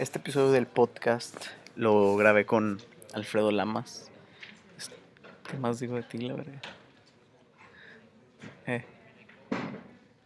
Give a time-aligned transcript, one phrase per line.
[0.00, 1.36] Este episodio del podcast
[1.76, 2.80] lo grabé con
[3.12, 4.10] Alfredo Lamas.
[5.46, 6.62] ¿Qué más digo de ti, la verdad?
[8.66, 8.82] Eh.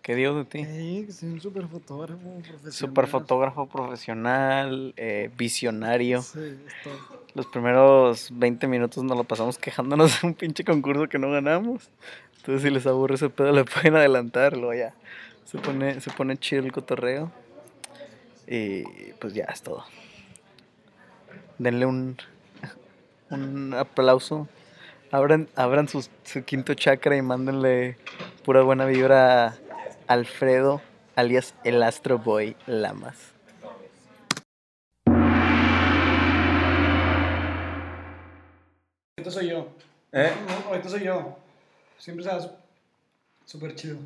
[0.01, 0.65] ¿Qué digo de ti?
[0.65, 2.73] Sí, soy un super fotógrafo profesional.
[2.73, 6.23] Super fotógrafo profesional, eh, visionario.
[6.23, 6.57] Sí.
[7.35, 11.91] Los primeros 20 minutos nos lo pasamos quejándonos de un pinche concurso que no ganamos.
[12.37, 14.57] Entonces, si les aburre ese pedo, le pueden adelantar.
[14.57, 14.95] Luego ya
[15.45, 17.33] se pone, se pone chido el cotorreo.
[18.47, 18.85] Y
[19.15, 19.85] pues ya es todo.
[21.59, 22.17] Denle un,
[23.31, 24.49] un aplauso.
[25.11, 26.03] Abran, abran su
[26.45, 27.97] quinto chakra y mándenle
[28.45, 29.55] pura buena vibra a
[30.09, 30.83] Alfredo,
[31.15, 33.33] alias el Astro Boy Lamas.
[39.17, 39.69] Ahorita soy yo.
[40.13, 40.33] ¿Eh?
[40.47, 41.39] No, ahorita soy yo.
[41.99, 42.31] Siempre se
[43.47, 43.99] súper chido.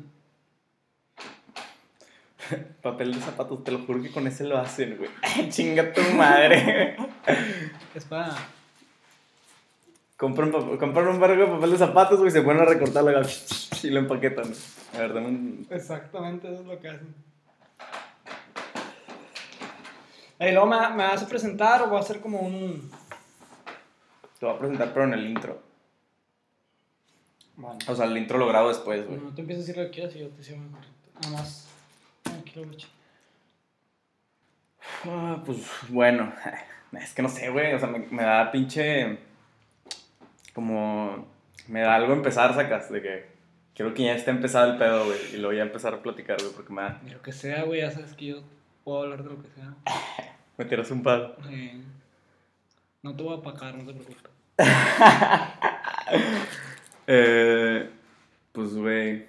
[2.81, 5.09] Papel de zapatos, te lo juro que con ese lo hacen, güey.
[5.49, 6.95] Chinga tu madre.
[7.93, 8.35] Es para.
[10.17, 13.11] compran, un barco de papel de zapatos, güey, se ponen a recortarlo
[13.83, 14.51] y lo empaquetan.
[14.95, 15.67] A ver, dame un...
[15.69, 17.15] Exactamente, eso es lo que hacen.
[20.39, 22.89] Y luego me, me vas a presentar o voy a hacer como un.
[24.39, 25.61] Te voy a presentar, pero en el intro.
[27.57, 27.77] Bueno.
[27.87, 29.19] O sea, el intro lo grabo después, güey.
[29.19, 31.09] No te empieces a decir lo que quieras y yo te sigo muy correcto.
[31.21, 31.67] Nada más.
[35.05, 36.33] Ah, pues, bueno.
[36.91, 37.73] Es que no sé, güey.
[37.73, 39.19] O sea, me, me da pinche...
[40.53, 41.27] Como...
[41.67, 43.25] Me da algo empezar, sacas, de que...
[43.75, 45.19] Quiero que ya esté empezado el pedo, güey.
[45.33, 46.99] Y luego ya empezar a platicar, güey, porque me da...
[47.03, 48.41] De lo que sea, güey, ya sabes que yo
[48.83, 49.75] puedo hablar de lo que sea.
[50.57, 51.35] Me tiras un palo.
[51.49, 51.79] Eh,
[53.03, 54.31] no te voy a apacar, no te preocupes.
[57.11, 57.89] Eh,
[58.51, 59.25] pues, güey.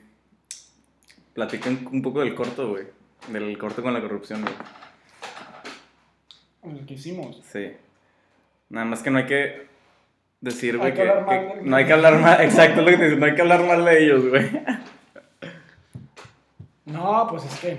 [1.32, 2.84] Platican un poco del corto, güey.
[3.32, 4.54] Del corto con la corrupción, güey.
[6.78, 7.40] El que hicimos.
[7.50, 7.72] Sí.
[8.68, 9.66] Nada más que no hay que
[10.40, 11.04] decir, güey, que
[11.62, 12.40] no hay que hablar mal.
[12.42, 14.50] Exacto, lo que te digo, no hay que hablar mal de ellos, güey.
[16.84, 17.78] No, pues es que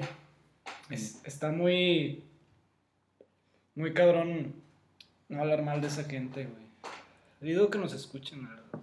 [0.89, 2.23] es- está muy.
[3.75, 4.53] Muy cabrón
[5.29, 6.61] no hablar mal de esa gente, güey.
[7.53, 8.79] Digo que nos escuchen, la verdad.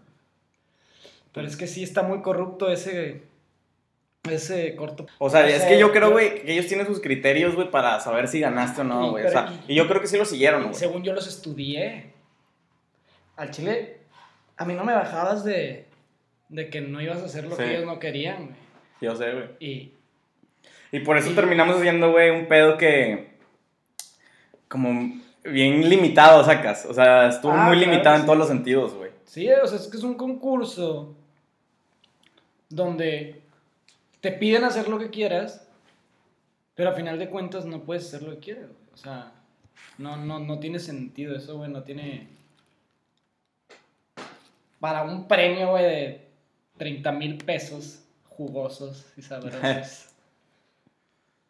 [1.33, 3.23] Pero es que sí está muy corrupto ese.
[4.25, 5.07] Ese corto.
[5.19, 8.29] O sea, es que yo creo, güey, que ellos tienen sus criterios, güey, para saber
[8.29, 9.25] si ganaste o no, güey.
[9.25, 10.75] O pero- sea, y yo creo que sí lo siguieron, güey.
[10.75, 12.13] Según yo los estudié.
[13.37, 14.01] Al chile,
[14.57, 15.87] a mí no me bajabas de.
[16.49, 17.63] De que no ibas a hacer lo Sí.
[17.63, 18.57] que ellos no querían, güey.
[19.01, 19.49] Yo sé, güey.
[19.61, 19.93] Y.
[20.91, 23.37] Y por eso terminamos haciendo, güey, un pedo que.
[24.69, 26.85] Como bien limitado, sacas.
[26.87, 28.27] O sea, estuvo Ah, muy claro, limitado en sí.
[28.27, 29.11] todos los sentidos, güey.
[29.25, 31.15] Sí, o sea, es que es un concurso
[32.69, 33.41] donde
[34.21, 35.67] te piden hacer lo que quieras,
[36.75, 38.67] pero a final de cuentas no puedes hacer lo que quieras.
[38.67, 38.95] güey.
[38.95, 39.33] O sea,
[39.99, 42.29] no, no, no tiene sentido eso, güey, no tiene...
[44.81, 46.29] Para un premio, güey, de
[46.77, 50.05] 30 mil pesos jugosos y sabrosos.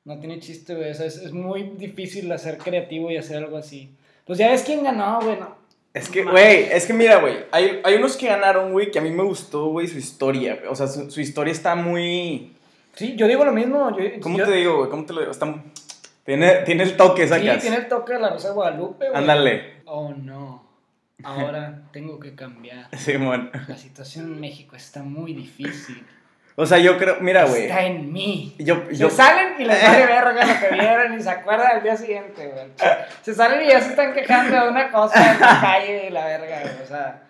[0.05, 0.91] No tiene chiste, güey.
[0.91, 3.95] O sea, es, es muy difícil hacer creativo y hacer algo así.
[4.25, 5.39] Pues ya ves quién ganó, güey.
[5.39, 5.55] no.
[5.93, 9.03] Es que, güey, es que mira, güey, hay, hay unos que ganaron, güey, que a
[9.03, 10.63] mí me gustó, güey, su historia.
[10.71, 12.55] O sea, su, su historia está muy...
[12.99, 13.97] Sí, yo digo lo mismo.
[13.97, 14.91] Yo, ¿Cómo yo- te digo, güey?
[14.91, 15.31] ¿Cómo te lo digo?
[15.31, 15.55] Está...
[16.25, 17.63] Tiene, tiene el toque, Sí, sacas.
[17.63, 19.17] tiene el toque de la Rosa de Guadalupe, güey.
[19.19, 19.83] Ándale.
[19.87, 20.67] Oh, no.
[21.23, 22.89] Ahora tengo que cambiar.
[22.99, 23.51] Simón.
[23.69, 26.05] La situación en México está muy difícil.
[26.57, 27.67] O sea, yo creo, mira, güey.
[27.67, 28.57] Está en mí.
[28.59, 31.97] Yo, Se salen y les vale verga lo que vieron y se acuerdan al día
[31.97, 32.67] siguiente, güey.
[33.23, 36.27] Se salen y ya se están quejando de una cosa en la calle y la
[36.27, 36.83] verga, güey.
[36.83, 37.23] O sea,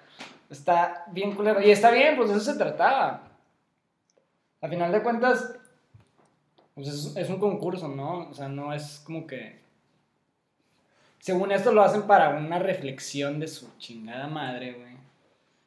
[0.51, 1.61] está bien culero.
[1.61, 3.29] Y está bien, pues de eso se trataba.
[4.63, 5.55] A final de cuentas,
[6.79, 8.29] pues es, es un concurso, ¿no?
[8.31, 9.59] O sea, no es como que...
[11.19, 14.93] Según esto lo hacen para una reflexión de su chingada madre, güey.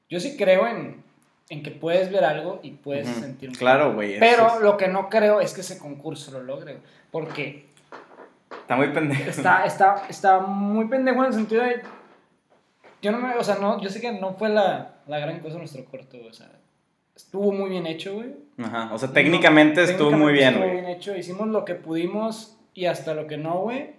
[0.10, 1.04] Yo sí creo en,
[1.50, 3.20] en que puedes ver algo y puedes Ujú.
[3.20, 4.18] sentir un Claro, güey.
[4.20, 7.66] pero es- lo que no creo es que ese concurso lo logre, güey, porque
[8.62, 9.30] Está muy pendejo.
[9.30, 11.81] está, está, está muy pendejo en el sentido de...
[13.02, 13.36] Yo no me...
[13.36, 16.30] O sea, no, yo sé que no fue la, la gran cosa nuestro corto, güey,
[16.30, 16.50] o sea...
[17.25, 18.33] Estuvo muy bien hecho, güey.
[18.57, 18.94] Ajá.
[18.94, 20.81] O sea, técnicamente estuvo muy Técnicamente bien, Estuvo güey.
[20.81, 21.15] bien hecho.
[21.18, 23.91] Hicimos lo que pudimos y hasta lo que no, güey.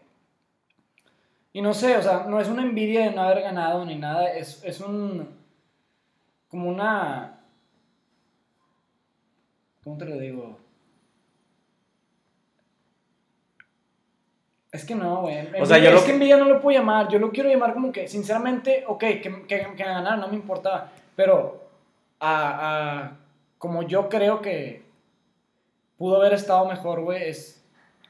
[1.54, 4.32] Y no sé, o sea, no es una envidia de no haber ganado ni nada.
[4.32, 5.28] Es, es un...
[6.48, 7.40] Como una...
[9.84, 10.58] ¿Cómo te lo digo?
[14.70, 15.36] Es que no, güey.
[15.60, 17.08] O sea, yo es lo- que envidia no lo puedo llamar.
[17.08, 20.90] Yo lo quiero llamar como que, sinceramente, ok, que, que, que ganaron, no me importaba.
[21.14, 21.61] Pero,
[22.22, 23.16] a, a-
[23.58, 24.82] como yo creo que
[25.98, 27.62] pudo haber estado mejor, güey, es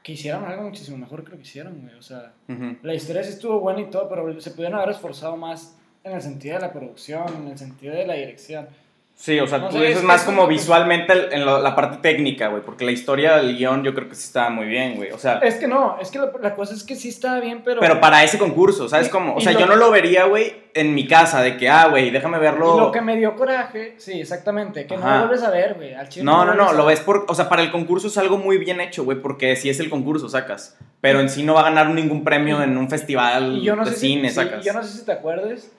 [0.03, 1.95] que hicieron algo muchísimo mejor que lo que hicieron, güey.
[1.95, 2.33] O sea,
[2.81, 6.21] la historia sí estuvo buena y todo, pero se pudieron haber esforzado más en el
[6.21, 8.67] sentido de la producción, en el sentido de la dirección.
[9.15, 11.75] Sí, o sea, No tú sé, dices es- más es como visualmente el- en la
[11.75, 14.95] parte técnica, güey, porque la historia del guion yo creo que sí estaba muy bien,
[14.95, 15.11] güey.
[15.11, 17.61] O sea, Es que no, es que la, la cosa es que sí estaba bien,
[17.63, 17.79] pero...
[17.79, 19.35] pero para ese concurso, ¿sabes cómo?
[19.35, 22.37] O sea, yo no lo vería, güey, en mi casa, de que, ah, güey, déjame
[22.37, 22.77] Y verlo.
[22.77, 25.93] lo que me dio coraje, sí, exactamente, que no lo vuelves a ver, güey.
[25.93, 27.25] al chile No, no, no, lo ves por.
[27.29, 29.89] O sea, para el concurso es algo muy bien hecho, güey, porque si es el
[29.89, 30.77] concurso, sacas.
[30.99, 33.85] Pero en sí no va a ganar ningún premio en un festival Y yo no
[33.85, 34.65] de sé cine, si, sí, sacas.
[34.65, 35.71] yo no sé si te acuerdes,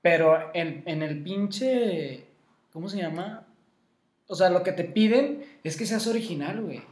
[0.00, 2.26] pero en, en el pinche,
[2.72, 3.44] ¿cómo se llama?
[4.28, 6.82] O sea, lo que te piden es que seas original, güey.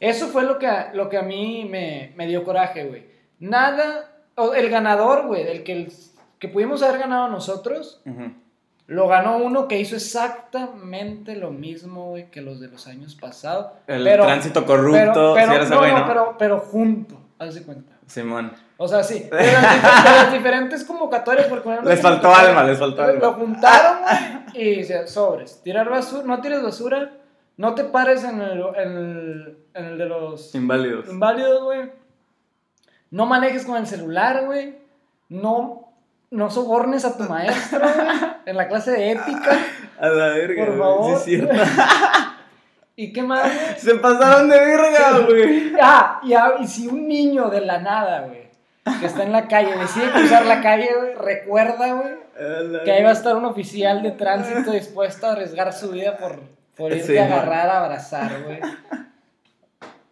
[0.00, 3.04] Eso fue lo que, a- lo que a mí me, me dio coraje, güey.
[3.38, 5.92] Nada, o el ganador, güey, del que, el-
[6.38, 8.02] que pudimos haber ganado nosotros,
[8.88, 13.66] lo ganó uno que hizo exactamente lo mismo, güey, que los de los años pasados.
[13.86, 16.06] El Pero- tránsito corrupto, pero, si ¿no?
[16.06, 17.92] pero, pero junto, haz de cuenta.
[18.12, 18.52] Simón.
[18.76, 19.20] O sea, sí.
[19.30, 23.08] De las, dif- de las diferentes convocatorias, porque no Les faltó alma, les faltó Lo
[23.08, 23.32] alma.
[23.32, 23.98] juntaron,
[24.52, 25.60] güey, y dice, sobres.
[25.62, 27.12] Tirar basura, no tires basura,
[27.56, 31.08] no te pares en el, en el, en el de los Inválidos.
[31.08, 31.90] inválidos, güey.
[33.10, 34.76] No manejes con el celular, güey.
[35.28, 35.92] No,
[36.30, 38.06] no sobornes a tu maestro, güey,
[38.46, 39.58] en la clase de ética.
[40.00, 41.18] A la verga, Por favor.
[41.20, 41.54] Sí, es cierto.
[42.96, 43.76] ¿Y qué más, güey?
[43.78, 45.72] Se pasaron de verga, güey.
[45.82, 48.48] Ah, y, a- y si un niño de la nada, güey,
[49.00, 53.10] que está en la calle, decide cruzar la calle, güey, recuerda, güey, que ahí va
[53.10, 56.40] a estar un oficial de tránsito dispuesto a arriesgar su vida por,
[56.76, 58.58] por irte Sí, a agarrar, a abrazar, güey.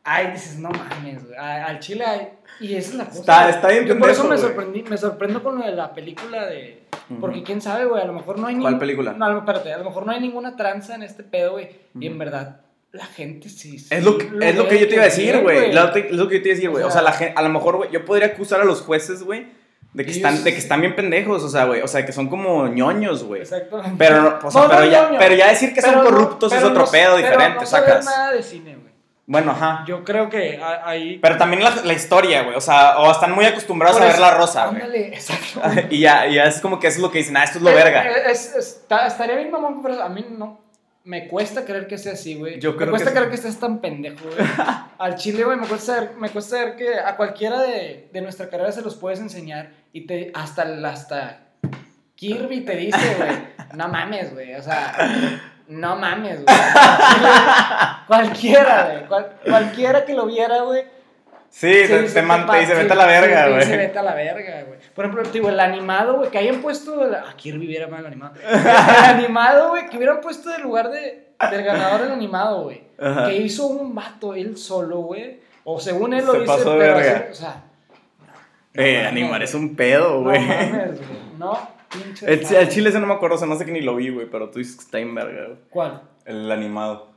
[0.02, 1.36] Ay, dices, no mames, güey.
[1.38, 2.28] Al chile hay.
[2.60, 3.20] Y esa es la cosa.
[3.20, 6.46] Está- está bien Yo por eso me sorprendí, me sorprendo con lo de la película
[6.46, 6.82] de.
[7.20, 9.12] Porque quién sabe, güey, a lo mejor no hay ¿Cuál película?
[9.12, 11.68] No, espérate, a lo mejor no hay ninguna tranza en este pedo, güey.
[11.98, 12.60] Y en verdad,
[12.92, 13.78] la gente sí.
[13.78, 15.70] sí Es lo, que, es lo que yo te iba a decir, güey.
[15.70, 16.84] Es lo que yo te iba a decir, güey.
[16.84, 19.46] O sea, la gen- a lo mejor, güey, yo podría acusar a los jueces, güey,
[19.92, 21.80] de que, Ellos- están, de que están bien pendejos, o sea, güey.
[21.82, 23.42] O sea, que son como ñoños, güey.
[23.42, 23.94] Exactamente.
[23.98, 25.18] Pero, no, o sea, No, no, pero, ya, ñoño.
[25.18, 27.66] pero ya decir que son Pero no- corruptos es pero otro pedo pero diferente, no
[27.66, 28.04] saber sacas.
[28.06, 28.90] nada de cine, güey.
[29.26, 29.84] Bueno, ajá.
[29.86, 31.20] Yo creo que ahí.
[31.22, 32.56] Pero también la, la historia, güey.
[32.56, 34.82] O sea, o están muy acostumbrados a ver la rosa, güey.
[34.82, 35.60] Ándale, exacto.
[35.90, 37.62] Y ya, y ya es como que eso es lo que dicen, ah, esto es
[37.64, 38.04] lo verga.
[38.10, 40.58] eh, es- está- estaría bien, mamón, pero a mí no.
[41.04, 42.60] Me cuesta creer que sea así, güey.
[42.60, 43.30] Yo creo me cuesta que creer sí.
[43.30, 44.46] que estés tan pendejo, güey.
[44.98, 48.48] Al chile, güey, me cuesta ver, me cuesta ver que a cualquiera de, de nuestra
[48.50, 51.40] carrera se los puedes enseñar y te hasta hasta
[52.16, 53.30] Kirby te dice, güey,
[53.74, 56.56] no mames, güey, o sea, no mames, güey.
[58.06, 60.84] cualquiera, güey, cual- cualquiera que lo viera, güey,
[61.50, 61.66] Sí,
[62.22, 63.60] man- pa- te dice, sí, vete a la verga, güey.
[63.60, 64.78] dice, vete a la verga, güey.
[64.94, 67.04] Por ejemplo, digo, el animado, güey, que hayan puesto.
[67.04, 67.34] el- Ah,
[67.66, 68.34] hubiera mal el animado.
[68.42, 72.82] El animado, güey, que hubieran puesto del lugar de, del ganador el animado, güey.
[73.26, 75.40] Que hizo un vato él solo, güey.
[75.64, 77.18] O según él lo Se dice, pasó de pero verga.
[77.18, 77.62] así, o sea.
[78.74, 80.40] Eh, mames, animar es un pedo, No güey.
[80.40, 81.20] mames, güey.
[81.38, 81.58] No,
[81.92, 82.32] pinche.
[82.32, 84.50] El, chile ese no me acuerdo, se me hace que ni lo vi, güey, pero
[84.50, 85.58] tú dices que está en verga, güey.
[85.70, 86.02] ¿Cuál?
[86.24, 87.09] El animado.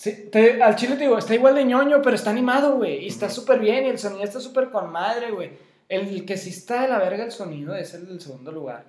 [0.00, 3.02] Sí, te- al chile te digo, está igual de ñoño, pero está animado, güey.
[3.04, 5.50] Y está súper bien, y el sonido está súper con madre, güey.
[5.88, 8.84] El que sí está de la verga el sonido es el del segundo lugar.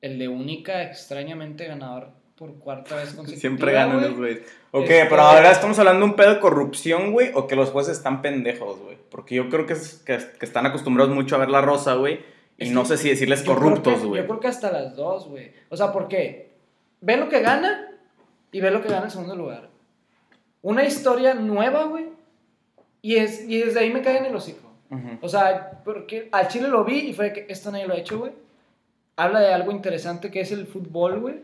[0.00, 3.38] El de única, extrañamente ganador por cuarta vez consecutiva.
[3.40, 4.40] Siempre ganan los güeyes.
[4.70, 7.68] Ok, Este- pero ahora estamos hablando de un pedo de corrupción, güey, o que los
[7.68, 8.96] jueces están pendejos, güey.
[9.10, 12.20] Porque yo creo que, es- que, que están acostumbrados mucho a ver la rosa, güey.
[12.56, 14.22] Y Es no que sé si decirles corruptos, güey.
[14.22, 15.52] Yo creo que hasta las dos, güey.
[15.68, 16.52] O sea, ¿por qué?
[17.02, 17.90] Ve lo que gana
[18.52, 19.73] y ve lo que gana en segundo lugar.
[20.64, 22.06] Una historia nueva, güey.
[23.02, 24.70] Y, es, y desde ahí me cae en el hocico.
[24.90, 25.18] Ujú.
[25.20, 28.18] O sea, porque al Chile lo vi y fue que esto nadie lo ha hecho,
[28.18, 28.32] güey.
[29.16, 31.42] Habla de algo interesante que es el fútbol, güey.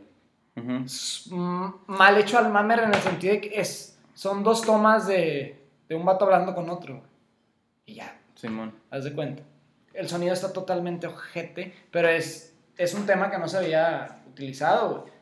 [0.85, 5.07] Es, mm, Mal hecho al mamer en el sentido de que es, son dos tomas
[5.07, 5.59] de,
[5.89, 6.95] de un vato hablando con otro.
[6.97, 7.07] güey.
[7.87, 8.73] Y ya, Simón.
[8.91, 9.43] haz de cuenta.
[9.95, 15.01] El sonido está totalmente ojete, pero es, es un tema que no se había utilizado,
[15.03, 15.13] güey.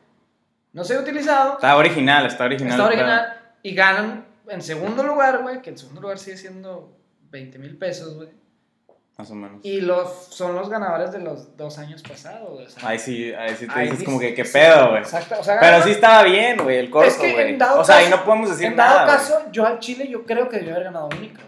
[0.71, 2.71] No se había utilizado, Está original, está original.
[2.79, 3.38] está pedo.
[3.63, 6.95] Y ganan en segundo lugar, güey, que en segundo lugar sigue siendo
[7.31, 8.29] 20 mil pesos, güey.
[9.17, 9.59] Más o menos.
[9.63, 12.67] Y los, son los ganadores de los dos años pasados, güey.
[12.83, 15.01] Ahí sí, ahí sí te ahí dices dice- como que qué sí, pedo, güey.
[15.01, 17.53] Exacto, o sea, Pero sí estaba bien, güey, el corto, Es que güey.
[17.53, 20.25] en O sea, ahí no podemos decir En dado nada, caso, yo al Chile yo
[20.25, 21.41] creo que debió haber ganado única.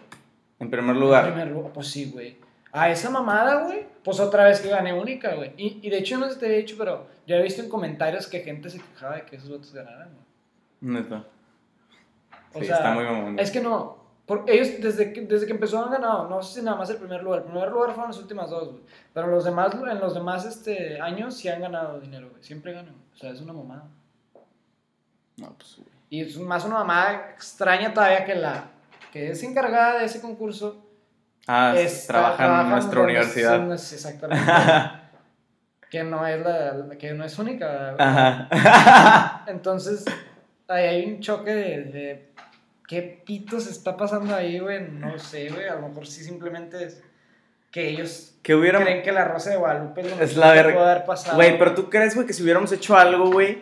[0.59, 1.25] En primer En lugar.
[1.27, 2.37] primer lugar, pues sí, güey.
[2.73, 5.53] A esa mamada, güey, pues otra vez que gané única, güey.
[5.57, 7.69] Y, y de hecho, no sé si te había dicho, pero yo he visto en
[7.69, 10.93] comentarios que gente se quejaba de que esos votos ganaran, güey.
[11.01, 11.23] Neta.
[12.53, 13.39] O Sí, sea, está muy mamón.
[13.39, 13.97] Es que no.
[14.25, 16.97] por- ellos desde que, desde que empezó han ganado, no sé si nada más el
[16.97, 17.39] primer lugar.
[17.39, 18.69] El primer lugar fueron las últimas dos.
[19.13, 22.43] Pero los demás, en los demás este, años sí han ganado dinero, güey.
[22.43, 22.95] Siempre ganan.
[23.13, 23.83] O sea, es una mamada.
[25.37, 25.89] No, pues, güey.
[26.09, 28.65] Y es más una mamá extraña todavía que la
[29.13, 30.85] que es encargada de ese concurso.
[31.47, 33.71] Ah, está- trabaja en nuestra donde universidad.
[33.73, 34.43] es- Exactamente.
[35.89, 37.95] que no es la, que no es única.
[37.97, 39.43] Ajá.
[39.47, 40.05] Entonces,
[40.71, 42.29] ahí hay un choque de, de
[42.87, 44.81] qué pitos está pasando ahí, güey.
[44.89, 45.67] No sé, güey.
[45.67, 47.01] A lo mejor sí simplemente es
[47.71, 48.81] que ellos que hubiera...
[48.81, 50.91] creen que la Rosa de Guadalupe lo Es la verga.
[50.91, 51.35] haber pasado.
[51.35, 53.59] Güey, pero tú crees, güey, que si hubiéramos hecho algo, güey,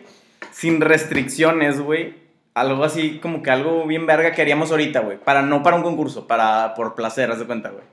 [0.52, 2.14] sin restricciones, güey,
[2.54, 5.82] algo así como que algo bien verga que haríamos ahorita, güey, para no para un
[5.82, 7.84] concurso, para por placer, haz de cuenta, güey.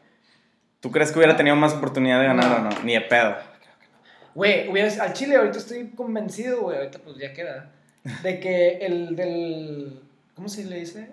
[0.80, 2.56] ¿Tú crees que hubiera tenido más oportunidad de ganar No.
[2.56, 2.84] o no?
[2.84, 3.36] Ni de pedo.
[4.34, 4.70] Güey,
[5.00, 6.78] al Chile ahorita estoy convencido, güey.
[6.78, 7.72] Ahorita pues ya queda.
[8.24, 10.00] De que el del.
[10.36, 11.12] ¿Cómo se le dice?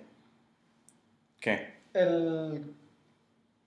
[1.41, 1.75] ¿Qué?
[1.93, 2.75] El.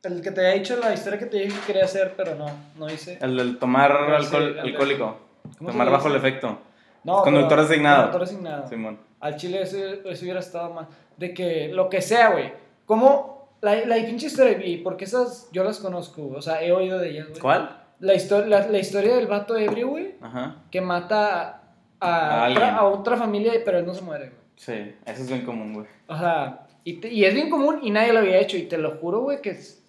[0.04, 2.46] El que te había dicho la historia que te dije que quería hacer, pero no,
[2.78, 3.18] no hice.
[3.22, 5.18] El del tomar Sí, alcohol, el de- alcohólico.
[5.58, 6.60] ¿Cómo se Tomar bajo el efecto.
[7.04, 8.04] No, Conductor pero- designado.
[8.12, 8.68] Conductor designado.
[8.70, 9.00] Simón.
[9.20, 10.88] Al chile eso, eso hubiera estado mal.
[11.18, 12.54] De que lo que sea, güey.
[12.86, 16.28] Como la, la pinche historia, y porque esas yo las conozco.
[16.36, 17.42] O sea, he oído de ellas, güey.
[17.42, 17.82] ¿Cuál?
[18.00, 20.58] La, histo- la, la historia del vato ebrio, güey, Ajá.
[20.70, 21.57] que mata
[22.00, 24.42] a, A otra, a otra familia, pero él no se muere, güey.
[24.56, 25.88] Sí, eso es bien común, güey.
[26.08, 28.58] O sea, y, te- y es bien común y nadie lo había hecho.
[28.58, 29.84] Y te lo juro, güey, que es,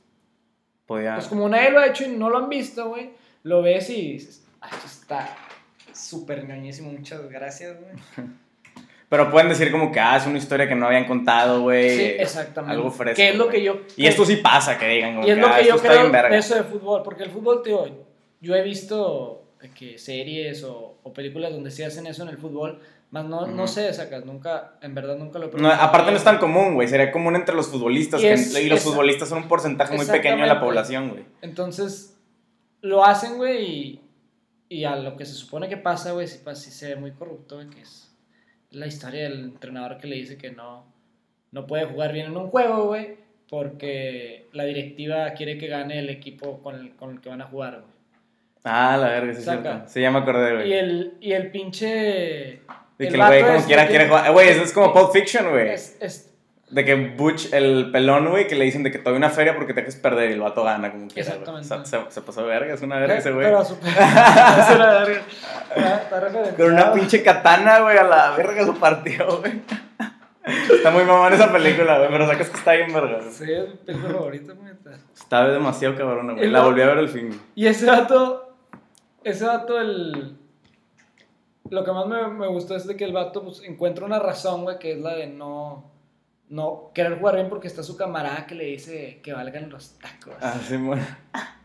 [0.87, 1.15] Podía...
[1.15, 3.11] pues como nadie lo ha hecho y no lo han visto, güey,
[3.45, 5.37] lo ves y dices, ah, esto está
[5.93, 7.93] súper ñoñísimo, muchas gracias, güey.
[9.09, 11.97] Pero pueden decir como que, ah, es una historia que no habían contado, güey.
[11.97, 12.77] Sí, exactamente.
[12.77, 13.17] Algo fresco.
[13.17, 13.57] Que es lo güey.
[13.57, 13.81] que yo...
[13.97, 16.37] Y esto sí pasa, que digan como Y es lo ah, que yo creo de
[16.37, 17.87] eso de fútbol, porque el fútbol, tío,
[18.43, 22.81] yo he visto que series o, o películas donde se hacen eso en el fútbol,
[23.11, 26.25] más no, no sé, sacas, nunca, en verdad nunca lo he No, aparte no es
[26.25, 26.87] tan común, güey.
[26.89, 28.21] Sería común entre los futbolistas.
[28.21, 31.11] Y que- es- y los esa- futbolistas son un porcentaje muy pequeño de la población,
[31.11, 31.25] güey.
[31.43, 32.17] Entonces,
[32.83, 34.01] lo hacen, güey, y,
[34.69, 37.57] y a lo que se supone que pasa, güey, sí, sí se ve muy corrupto,
[37.57, 38.15] güey, que es
[38.71, 40.85] la historia del entrenador que le dice que no,
[41.51, 43.17] no puede jugar bien en un juego, güey,
[43.49, 47.47] porque la directiva quiere que gane el equipo con el, con el que van a
[47.47, 47.98] jugar, güey.
[48.65, 49.63] Ah, la verga, sí es Saca.
[49.63, 49.89] cierto.
[49.89, 50.73] Sí, ya me acordé, Y güey.
[50.75, 52.63] el, y el pinche...
[52.99, 54.27] De que el güey como ese quiera que- quiere jugar.
[54.27, 55.69] Eh, Güey, eso es como Pulp Fiction, güey.
[55.71, 56.25] Es, es-
[56.69, 59.55] De que Butch, el pelón, güey, que le dicen de que te doy una feria
[59.55, 61.43] porque te dejes perder y el vato gana como quiera, güey.
[61.43, 62.11] O sea, Exactamente.
[62.11, 63.47] se, se pasó de verga, es una verga ese güey.
[63.47, 63.89] Pero súper...
[63.91, 65.23] es una verga.
[65.77, 66.57] Está-.
[66.57, 69.63] Con una pinche katana, güey, a la verga lo partió, güey.
[70.75, 73.21] Está muy mamón esa película, güey, pero sacas que está bien verga.
[73.31, 74.73] Sí, es mi película favorita, güey.
[75.15, 76.51] Está demasiado cabrona, güey.
[76.51, 77.39] La volví a ver al fin.
[77.55, 78.48] Y ese vato,
[79.31, 80.37] ese vato, el...
[81.71, 84.63] Lo que más me, me gustó es de que el vato pues, encuentra una razón,
[84.63, 85.91] güey, que es la de no,
[86.49, 90.35] no querer jugar bien porque está su camarada que le dice que valgan los tacos.
[90.41, 91.05] Ah, sí, bueno.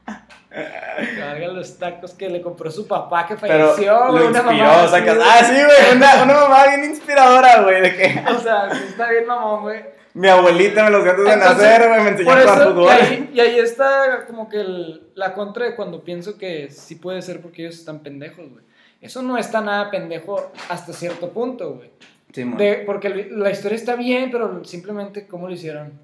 [1.19, 4.27] Valgan los tacos que le compró su papá que falleció, güey.
[4.27, 5.17] una inspiró, mamá sacas.
[5.21, 9.09] Ah, sí, güey, una, una mamá bien inspiradora, güey, de que O sea, sí está
[9.09, 9.81] bien mamón, güey.
[10.13, 12.85] mi abuelita me los gatos de nacer, güey, me enseñó a jugar fútbol.
[12.85, 16.95] y ahí, y ahí está como que el- la contra de cuando pienso que sí
[16.95, 18.63] puede ser porque ellos están pendejos, güey.
[19.01, 21.89] Eso no está nada pendejo hasta cierto punto, güey.
[22.31, 22.43] Sí.
[22.57, 25.99] De- porque la historia está bien, pero simplemente cómo lo hicieron.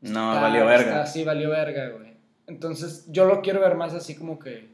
[0.00, 0.90] No, Está- valió verga.
[0.92, 2.11] está- sí, valió verga, güey.
[2.52, 4.70] Entonces, yo lo quiero ver más así como que...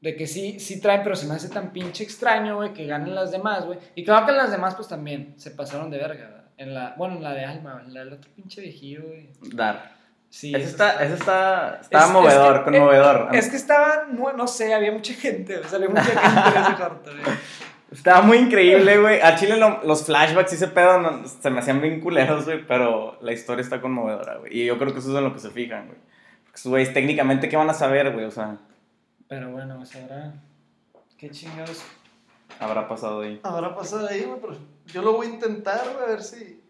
[0.00, 3.14] De que sí, sí traen, pero se me hace tan pinche extraño, güey, que ganen
[3.14, 3.78] las demás, güey.
[3.94, 6.44] Y claro que en las demás, pues también se pasaron de verga, ¿verdad?
[6.58, 9.28] En la, bueno, en la de Alma, en la del otro pinche viejillo, güey.
[9.54, 9.92] Dar.
[10.28, 13.28] Sí, eso está, ese está, está Es- movedor, es que- conmovedor.
[13.34, 16.20] Es que estaba, no, no sé, había mucha gente, güey, salió mucha gente
[16.58, 17.36] en ese corto, güey.
[17.92, 19.20] Estaba muy increíble, güey.
[19.22, 22.66] A Chile lo- los flashbacks y ese pedo no- se me hacían bien culeros, güey,
[22.66, 24.58] pero la historia está conmovedora, güey.
[24.60, 25.98] Y yo creo que eso es en lo que se fijan, güey.
[26.54, 28.26] Porque esos güeyes técnicamente, ¿qué van a saber, güey?
[28.26, 28.56] O sea,
[29.26, 30.32] Pero bueno, o sea, ahora,
[31.18, 31.82] qué chingados
[32.60, 33.40] habrá pasado ahí.
[33.42, 34.56] Habrá pasado ahí, güey, pero
[34.86, 36.62] yo lo voy a intentar, güey, a ver si.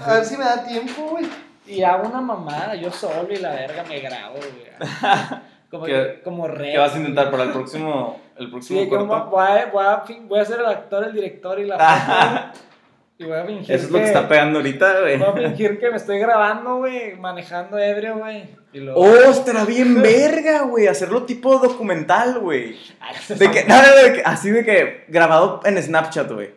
[0.00, 1.26] A ver si me da tiempo, güey.
[1.66, 4.70] Y hago una mamada, yo solo y la verga me grabo, güey.
[5.70, 6.70] Como, ¿Qué- que- como re.
[6.70, 9.30] ¿Qué vas a intentar para el próximo, el próximo Sí, como corto?
[9.30, 12.73] voy a, voy, a, voy a ser el actor, el director y la foto, güey.
[13.16, 15.18] Y voy a fingir Eso es lo que está pegando ahorita, güey.
[15.18, 18.48] Voy a fingir que me estoy grabando, güey, manejando ebrio, güey.
[18.94, 20.88] Oh, estará bien verga, güey.
[20.88, 22.76] Hacerlo tipo documental, güey.
[23.20, 26.50] Se De que, no, de que- así de que grabado en Snapchat, güey.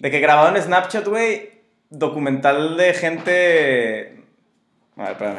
[0.00, 1.50] De que grabado en Snapchat, güey,
[1.88, 4.24] documental de gente.
[4.96, 5.38] A ver, espérame.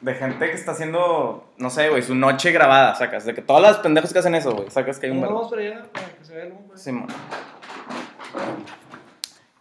[0.00, 3.24] De gente que está haciendo, no sé, güey, su noche grabada, sacas.
[3.24, 5.62] De que todas las pendejos que hacen eso, güey, sacas que hay un vamos para
[5.62, 6.78] allá para que se vea el humo, güey.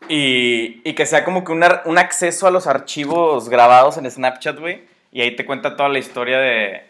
[0.08, 4.60] Y, y que sea como que una- un acceso a los archivos grabados en Snapchat,
[4.60, 4.84] güey.
[5.12, 6.84] Y ahí te cuenta toda la historia de.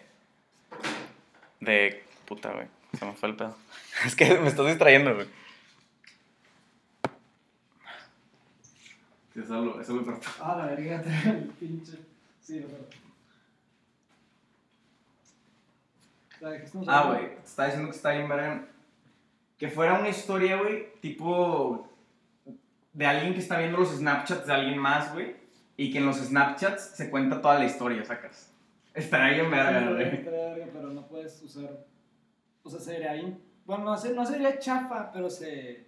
[1.62, 2.04] De.
[2.26, 2.68] Puta, güey.
[3.00, 3.56] Se me fue el pedo.
[4.06, 5.28] Es que me estás distrayendo, güey.
[9.36, 10.20] Eso lo, eso lo.
[10.42, 11.94] Ah, la verga, el pinche.
[12.42, 12.98] Sí, lo corto.
[16.42, 18.66] ¿De qué estamos Ah, güey, te estaba diciendo que está bien verga.
[19.58, 21.90] Que fuera una historia, güey, tipo
[22.96, 25.36] de alguien que está viendo los Snapchats de alguien más, güey.
[25.78, 28.52] Y que en los Snapchats se cuenta toda la historia, sacas.
[28.94, 30.04] Estaría bien verga, güey.
[30.16, 31.86] estaría verga, pero no puedes usar.
[32.64, 33.40] O sea, sería bien.
[33.66, 35.86] Bueno, no sería chafa, pero se.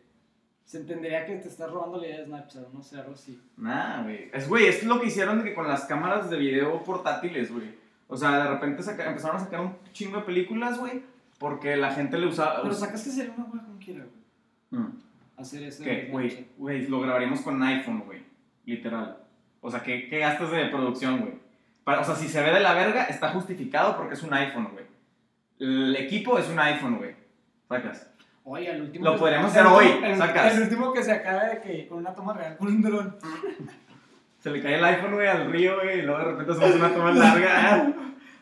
[0.65, 3.41] Se entendería que te estás robando la idea de Snapchat, no sé, algo así.
[3.55, 4.29] Nah, güey.
[4.33, 7.73] Es, güey, es lo que hicieron de que con las cámaras de video portátiles, güey.
[8.09, 11.03] O sea, de repente saca- empezaron a sacar un chingo de películas, güey.
[11.39, 12.61] Porque la gente le usaba.
[12.63, 14.81] Pero sacas que sería una hueá como quiera, güey.
[14.83, 14.99] Mm.
[15.37, 15.83] Hacer eso.
[15.83, 15.89] ¿Qué?
[15.89, 18.23] de Güey, güey, lo grabaríamos con iPhone, güey.
[18.65, 19.17] Literal.
[19.61, 21.33] O sea, ¿qué, qué gastas de producción, güey?
[21.85, 24.85] O sea, si se ve de la verga, está justificado porque es un iPhone, güey.
[25.59, 27.15] El equipo es un iPhone, güey.
[27.69, 28.09] Sacas.
[28.43, 29.05] Oye, el último.
[29.05, 30.55] Lo que- podríamos hacer hoy, El, sacas.
[30.55, 33.15] el último que se acaba de que con una toma real, con un dron.
[34.39, 36.93] Se le cae el iPhone, güey, al río, güey, y luego de repente hacemos una
[36.93, 37.93] toma larga.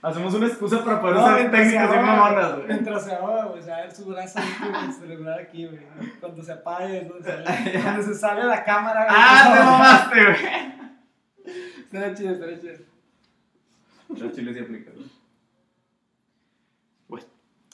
[0.06, 2.68] Hacemos una excusa para poder usar mientras se técnicas ahoga, mamonas, güey.
[2.68, 5.80] Mientras se ahoga, güey, su brazo ahí, güey, su celular aquí, güey.
[6.20, 9.18] Cuando se apague, donde se sale la cámara, güey.
[9.20, 11.56] ¡Ah, te mamaste, güey!
[11.86, 12.86] Estaría chido, estaría chido.
[14.10, 15.10] Los chiles sí aplican, güey.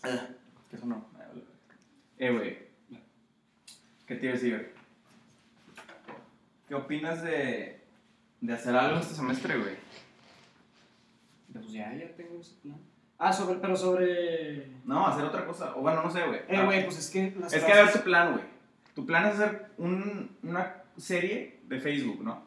[0.04, 0.28] Ah,
[0.70, 1.06] ¿Qué eso no?
[2.18, 2.58] Eh, güey.
[4.08, 4.70] ¿Qué te iba a decir, güey?
[6.70, 7.82] ¿Qué opinas de,
[8.40, 9.76] de hacer algo este semestre, güey?
[11.54, 12.78] Pues ya, ya tengo ese plan.
[13.18, 14.72] Ah, sobre, pero sobre...
[14.86, 15.76] No, hacer otra cosa.
[15.76, 16.40] O bueno, no sé, güey.
[16.48, 18.44] Eh, güey, pues es que las Es que a ver tu plan, güey.
[18.96, 22.44] Tu plan es hacer un, una serie de Facebook, ¿no?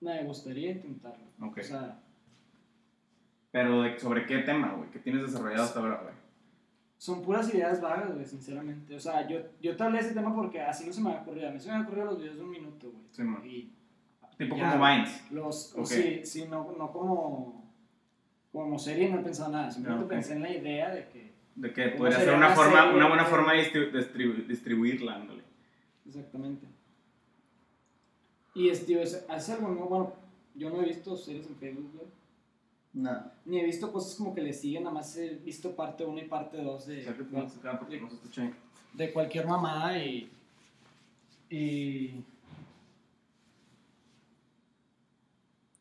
[0.00, 1.24] Me gustaría intentarlo.
[1.40, 1.58] Ok.
[1.58, 1.98] O sea,
[3.50, 6.14] Pero de- sobre qué tema, güey, que tienes desarrollado hasta ahora, güey.
[6.98, 8.94] son puras ideas vagas, güey, sinceramente.
[8.94, 11.22] O sea, yo, yo te hablé de ese tema porque así no se me había
[11.22, 11.48] ocurrido.
[11.48, 13.04] A mí se me había ocurrido los videos de un minuto, güey.
[13.10, 13.42] Sí, man.
[13.44, 13.72] Y
[14.38, 15.30] Tipo Ya, como Vines.
[15.30, 15.74] los...
[15.76, 15.84] Ok.
[15.86, 17.61] Sí, sí, no, no como...
[18.52, 19.70] Como serie no he pensado nada.
[19.70, 20.10] Simplemente Ah, ok.
[20.10, 21.32] pensé en la idea de que...
[21.54, 23.30] De que ¿Cómo podría ser una, forma, serie, una buena güey?
[23.34, 25.42] forma de distribu- distribu- distribuirla, ándale.
[26.06, 26.66] Exactamente.
[28.54, 29.86] Y es, tío, es- hace algo nuevo.
[29.88, 30.12] Bueno,
[30.54, 32.06] yo no he visto series en Facebook, güey.
[32.94, 33.34] Nada.
[33.46, 36.24] Ni he visto cosas como que le siguen, nada más he visto parte 1 y
[36.28, 37.40] parte 2 de, porque no
[38.42, 38.54] ahí.
[38.92, 40.30] de cualquier mamada y.
[41.48, 42.22] Y.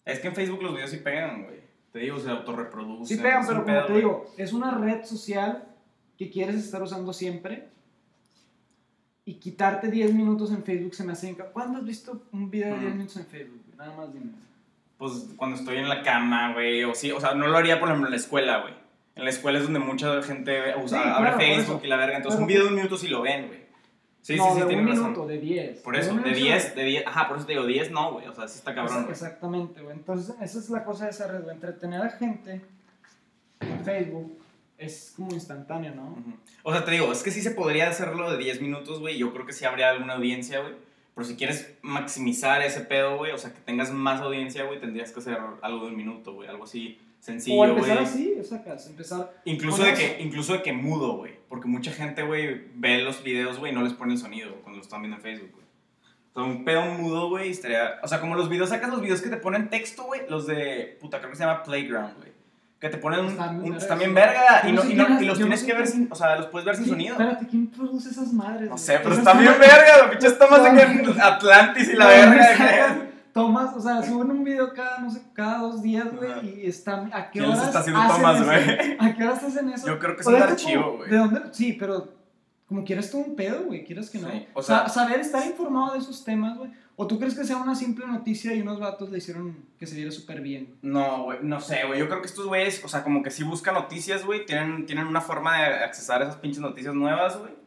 [0.06, 1.61] Es que en Facebook los videos sí pegan, güey.
[1.92, 3.06] Te digo, se autorreproducen.
[3.18, 5.66] Sí pegan, pero como te digo, es una red social
[6.18, 7.68] que quieres estar usando siempre.
[9.26, 11.36] Y quitarte 10 minutos en Facebook se me hace.
[11.54, 12.98] ¿Cuándo has visto un video de 10 Mm.
[12.98, 13.62] minutos en Facebook?
[13.78, 14.32] Nada más dime.
[14.98, 16.84] Pues cuando estoy en la cama, güey.
[16.84, 18.74] O sí, o sea, no lo haría, por ejemplo, en la escuela, güey.
[19.16, 22.18] En la escuela es donde mucha gente usa, Sí, abre claro, Facebook y la verga.
[22.18, 23.61] Entonces Pero- un video de un minuto sí lo ven, güey.
[24.22, 25.04] Sí, no, sí, sí, de un tienes razón.
[25.12, 25.80] minuto, de 10.
[25.80, 28.14] Por eso, un de minuto 10, de 10, ajá, por eso te digo, 10 no,
[28.14, 28.28] güey.
[28.28, 29.12] O sea, sí está cabrón, güey.
[29.12, 29.96] Exactamente, güey.
[29.98, 31.56] Entonces, esa es la cosa de esa red, güey.
[31.56, 32.62] Entretener a gente
[33.62, 34.38] en Facebook
[34.78, 36.10] es como instantáneo, ¿no?
[36.12, 36.34] Ujú.
[36.64, 39.18] O sea, te digo, es que sí se podría hacerlo de 10 minutos, güey.
[39.18, 40.76] Yo creo que sí habría alguna audiencia, güey.
[41.16, 45.12] Pero si quieres maximizar ese pedo, güey, o sea, que tengas más audiencia, güey, tendrías
[45.12, 46.48] que hacer algo de un minuto, güey.
[46.48, 48.06] Algo así o sencillo, empezar güey.
[48.08, 49.34] así, o sacas, empezar...
[49.46, 51.34] Incluso de, que, incluso de que mudo, güey.
[51.48, 54.62] Porque mucha gente, güey, ve los videos, güey, y no les pone el sonido güey,
[54.62, 55.66] cuando lo están viendo en Facebook, güey.
[56.34, 58.00] O sea, un pedo mudo, güey, estaría...
[58.02, 60.22] O sea, como los videos, sacas los videos que te ponen texto, güey.
[60.30, 60.98] Los de...
[61.00, 62.32] Puta, creo que se llama Playground, güey.
[62.80, 63.28] Que te ponen un...
[63.28, 64.16] Están bien un- vergas, están bien sí.
[64.16, 64.62] verga.
[64.68, 66.08] Y, no y, no- y los no tienes sé que ver sin...
[66.10, 67.14] O sea, los puedes ver sin ¿Quién- sonido.
[67.14, 68.62] Espérate, ¿quién produce esas madres?
[68.64, 68.80] No güey?
[68.80, 69.98] sé, pero está bien verga.
[70.02, 73.08] Los pinches tomas de que Atlantis y la verga.
[73.34, 77.10] Tomas, o sea, suben un video cada, no sé, cada dos días, güey, y están,
[77.14, 78.98] ¿a qué ¿Quién les horas está haciendo hacen tomas, güey?
[79.00, 79.88] ¿A qué horas hacen eso?
[79.88, 81.10] Yo creo que es un archivo, güey.
[81.10, 81.42] ¿De dónde?
[81.52, 82.14] Sí, pero
[82.68, 84.30] como quieras todo un pedo, güey, quieras que no.
[84.30, 86.72] Sí, o sea, saber estar informado de esos temas, güey.
[86.96, 89.96] ¿O tú crees que sea una simple noticia y unos vatos le hicieron que se
[89.96, 90.76] viera súper bien?
[90.82, 92.00] No, güey, no sé, güey.
[92.00, 94.46] Yo creo que estos güeyes, o sea, como que sí buscan noticias, güey.
[94.46, 97.61] Tienen, tienen una forma de accesar esas pinches noticias nuevas, güey.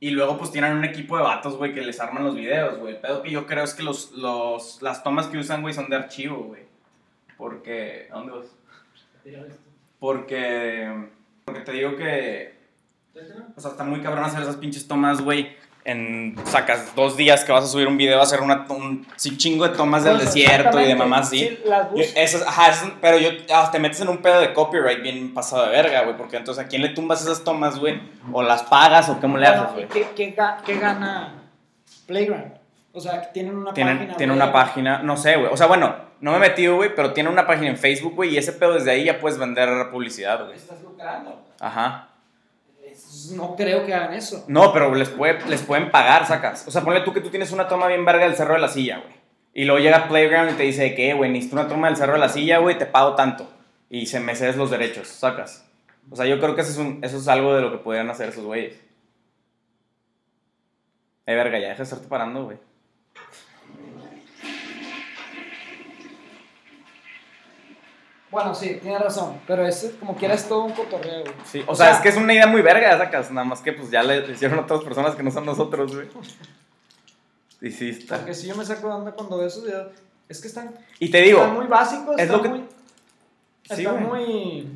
[0.00, 2.94] Y luego, pues, tienen un equipo de vatos, güey, que les arman los videos, güey.
[2.94, 5.88] El pedo que yo creo es que los, los, las tomas que usan, güey, son
[5.88, 6.62] de archivo, güey.
[7.38, 8.08] Porque...
[8.10, 8.46] ¿A dónde vas?
[9.98, 11.08] Porque...
[11.44, 12.54] Porque te digo que...
[13.56, 15.56] O sea, está muy cabrón hacer esas pinches tomas, güey.
[15.86, 19.36] En, sacas dos días que vas a subir un video, a hacer una, un sí,
[19.36, 21.40] chingo de tomas del Pues, desierto y de mamás así.
[21.40, 24.40] Sí, las Yo- bus- esas, ajá, esas- pero yo, ah, te metes en un pedo
[24.40, 27.78] de copyright bien pasado de verga, güey, porque entonces a quién le tumbas esas tomas,
[27.78, 28.00] güey,
[28.32, 29.88] o las pagas o cómo le Bueno, haces, güey.
[29.88, 31.34] ¿qué, qué, qué gana
[32.06, 32.54] Playground?
[32.92, 34.16] O sea, tienen una Tienen, página.
[34.16, 37.12] tienen una página, no sé, güey, o sea, bueno, no me he metido, güey, pero
[37.12, 40.44] tiene una página en Facebook, güey, y ese pedo desde ahí ya puedes vender publicidad,
[40.46, 40.56] güey.
[40.56, 41.42] Estás lucrando.
[41.60, 42.08] Ajá.
[43.14, 44.44] Es- No creo que hagan eso.
[44.48, 46.66] No, pero les, puede, les pueden pagar, sacas.
[46.66, 48.68] O sea, ponle tú que tú tienes una toma bien verga del Cerro de la
[48.68, 49.14] Silla, güey.
[49.56, 52.18] Y luego llega Playground y te dice que, güey, necesito una toma del cerro de
[52.18, 53.48] la silla, güey, te pago tanto.
[53.88, 55.64] Y se me cedes los derechos, sacas.
[56.10, 58.10] O sea, yo creo que eso es, un- eso es algo de lo que podrían
[58.10, 58.74] hacer esos güeyes.
[61.26, 62.58] Eh, verga, ya deja de estarte parando, güey.
[68.34, 69.40] Bueno, sí, tienes razón.
[69.46, 71.34] Pero ese, como quiera, es todo un cotorreo, güey.
[71.44, 73.30] Sí, o, O sea, sea- es que es una idea muy verga, sacas.
[73.30, 75.94] Nada más que pues ya le le hicieron a otras personas que no son nosotros,
[75.94, 76.08] güey.
[77.62, 78.16] Y sí, está.
[78.18, 79.88] Porque si yo me saco de onda cuando veo esos videos,
[80.28, 82.64] es que están, Y te digo, están muy básicos, es están, lo que- muy,
[83.70, 84.26] Sí, están güey.
[84.26, 84.68] muy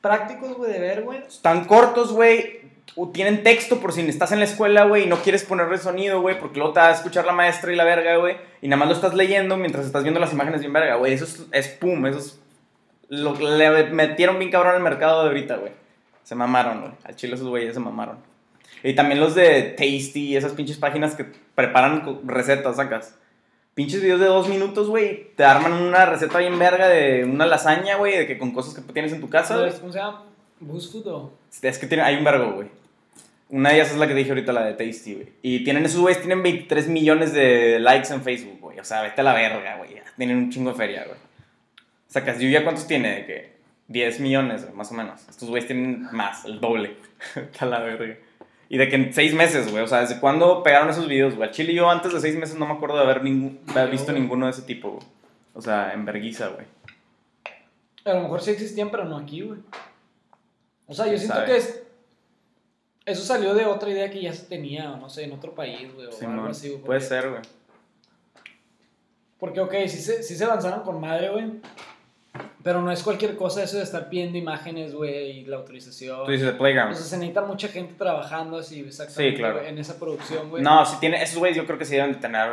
[0.00, 1.18] prácticos, güey, de ver, güey.
[1.26, 2.60] están cortos, güey.
[2.96, 6.20] o Tienen texto por si estás en la escuela, güey, y no quieres ponerle sonido,
[6.20, 8.78] güey, porque luego te va a escuchar la maestra y la verga, güey, y nada
[8.80, 11.12] más lo estás leyendo mientras estás viendo las imágenes bien verga, güey.
[11.14, 12.38] Eso es, es pum, eso es
[13.12, 15.72] lo le metieron bien cabrón al mercado de ahorita, güey.
[16.22, 16.92] Se mamaron, güey.
[17.04, 18.16] Al chile esos güeyes se mamaron.
[18.82, 23.18] Y también los de Tasty esas pinches páginas que preparan recetas, sacas.
[23.74, 25.30] Pinches videos de dos minutos, güey.
[25.36, 28.92] Te arman una receta bien verga de una lasaña, güey, de que con cosas que
[28.92, 29.68] tienes en tu casa, güey.
[29.68, 30.24] ¿Sabes ¿Cómo se llama?
[30.60, 31.32] BuzzFood o...
[31.60, 32.68] Es que tiene, hay un vergo, güey.
[33.50, 35.28] Una de ellas es la que dije ahorita, la de Tasty, güey.
[35.42, 38.78] Y tienen esos güeyes, tienen 23 millones de likes en Facebook, güey.
[38.78, 40.00] O sea, vete a la verga, güey.
[40.16, 41.18] Tienen un chingo de feria, güey.
[42.12, 43.14] Sacas, ¿Lluvia cuántos tiene?
[43.14, 43.52] De que
[43.88, 45.26] 10 millones, más o menos.
[45.30, 46.98] Estos güeyes tienen más, el doble.
[47.62, 48.18] La verga.
[48.68, 49.82] Y de que en 6 meses, güey.
[49.82, 51.50] O sea, ¿desde cuándo pegaron esos videos, güey?
[51.52, 54.12] Chile yo antes de 6 meses no me acuerdo de haber, ningún, de haber visto
[54.12, 55.06] ninguno de ese tipo, güey.
[55.54, 56.66] O sea, en verguiza, güey.
[58.04, 59.60] A lo mejor sí existían, pero no aquí, güey.
[60.86, 61.46] O sea, yo siento Sabe.
[61.46, 61.82] que es...
[63.06, 65.92] Eso salió de otra idea que ya se tenía, o no sé, en otro país,
[65.94, 66.50] güey, o algo Simón.
[66.50, 66.82] así, güey.
[66.82, 67.42] Puede ser, güey.
[69.38, 71.52] Porque, ok, sí se, sí se lanzaron con madre, güey.
[72.62, 76.24] Pero no es cualquier cosa eso de estar pidiendo imágenes, güey, y la autorización.
[76.24, 76.94] Tú dices de O Playground.
[76.94, 79.60] sea, se necesita mucha gente trabajando así, exactamente, Sí, claro.
[79.62, 80.62] en esa producción, güey.
[80.62, 82.48] No, si tiene, esos güeyes yo creo que sí deben de tener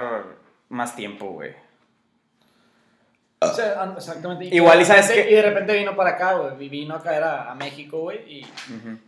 [0.69, 1.51] más tiempo, güey.
[3.41, 4.49] O sea, exactamente.
[4.49, 6.65] que Igual, y sabes que- Y de repente vino para acá, güey.
[6.65, 8.19] y Vino a caer a, a México, güey.
[8.27, 8.45] Y,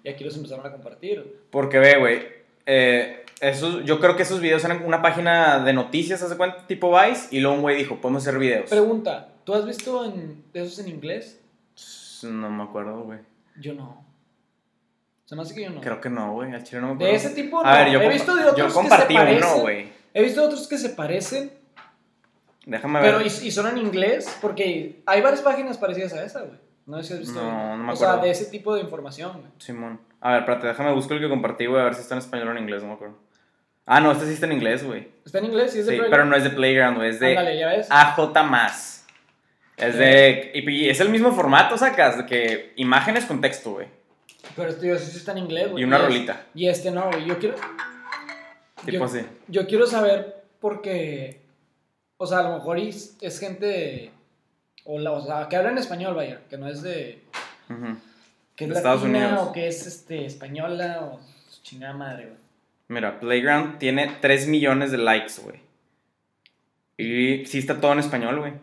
[0.04, 1.40] y aquí los empezaron a compartir.
[1.50, 2.42] Porque ve, güey.
[2.66, 6.66] eh, esos- yo creo que esos videos eran una página de noticias, ¿hace cuenta?
[6.68, 7.28] Tipo Vice.
[7.32, 8.70] Y luego un güey dijo, podemos hacer videos.
[8.70, 11.40] Pregunta, ¿tú has visto en, esos en inglés?
[12.24, 13.20] No me acuerdo, güey.
[13.60, 14.06] Yo no.
[15.26, 15.82] Se me hace que yo no.
[15.82, 16.54] Creo que no, güey.
[16.54, 17.12] Al chile no me acuerdo.
[17.12, 17.70] De ese tipo no.
[17.70, 19.62] A ver, yo, He visto de otros yo que se compartí uno, parecen.
[19.62, 19.94] güey.
[20.14, 21.52] He visto otros que se parecen,
[22.66, 23.16] Déjame ver.
[23.16, 26.60] pero y, y son en inglés, porque hay varias páginas parecidas a esa, güey.
[26.86, 27.42] No sé si has visto.
[27.42, 28.26] No, no me O sea, acuerdo.
[28.26, 29.52] de ese tipo de información, güey.
[29.58, 30.00] Simón.
[30.20, 32.50] A ver, espérate, déjame buscar el que compartí, güey, a ver si está en español
[32.50, 33.18] o en inglés, no me acuerdo.
[33.86, 35.08] Ah, no, este sí está en inglés, güey.
[35.26, 36.12] Está en inglés y es de Sí, Playground.
[36.12, 37.88] pero no es de Playground, güey, es de Ándale, ya ves.
[37.90, 38.16] AJ.
[39.82, 40.52] Es de.
[40.54, 43.88] y- y es el mismo formato, sacas, de que imágenes con texto, güey.
[44.56, 45.82] Pero este yo sí está en inglés, güey.
[45.82, 46.46] Y una es- rolita.
[46.54, 47.26] Y este no, güey.
[47.26, 47.56] Yo quiero.
[48.86, 49.20] Tipo yo, así.
[49.48, 51.42] Yo quiero saber porque.
[52.18, 54.12] O sea, a lo mejor es, es gente.
[54.84, 56.42] O, la, o sea, que habla en español, vaya.
[56.50, 57.22] Que no es de.
[57.70, 57.98] Ujú.
[58.56, 59.40] Que es De Estados Unidos.
[59.42, 62.38] o que es este, española o su chingada madre, güey.
[62.90, 65.60] Mira, Playground tiene 3 millones de likes, güey.
[66.98, 68.54] Y sí está todo en español, güey.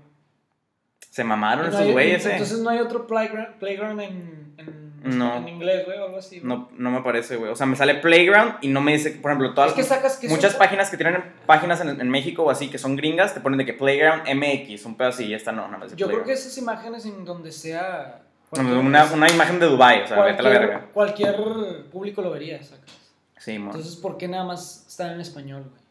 [1.18, 2.33] Se mamaron no esos hay- güeyes, eh.
[2.33, 5.37] Entonces no hay otro playground, playground en, en, No.
[5.38, 6.38] en inglés, güey, o algo así.
[6.38, 6.48] güey.
[6.48, 7.50] No, no me parece, güey.
[7.50, 10.16] O sea, me sale Playground y no me dice, por ejemplo, todas Es que sacas
[10.18, 13.35] que muchas son- páginas que tienen páginas en, en México o así que son gringas
[13.35, 15.96] te ponen de que Playground MX, un pedo así, y esta no, nada más de
[15.96, 18.22] Yo creo que esas imágenes en donde sea.
[18.52, 20.87] Una, una imagen de Dubai, o sea, vete a la verga.
[20.94, 22.90] cualquier, cualquier público lo vería, sacas.
[23.38, 23.68] Sí, mon.
[23.74, 25.83] Entonces, ¿por qué nada más están en español, güey?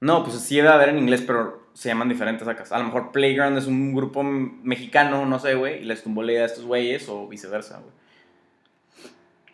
[0.00, 2.64] No, pues sí debe haber en inglés, pero se llaman diferentes acá.
[2.72, 6.32] A lo mejor Playground es un grupo mexicano, no sé, güey, y les tumbó la
[6.32, 7.92] idea a estos güeyes o viceversa, güey.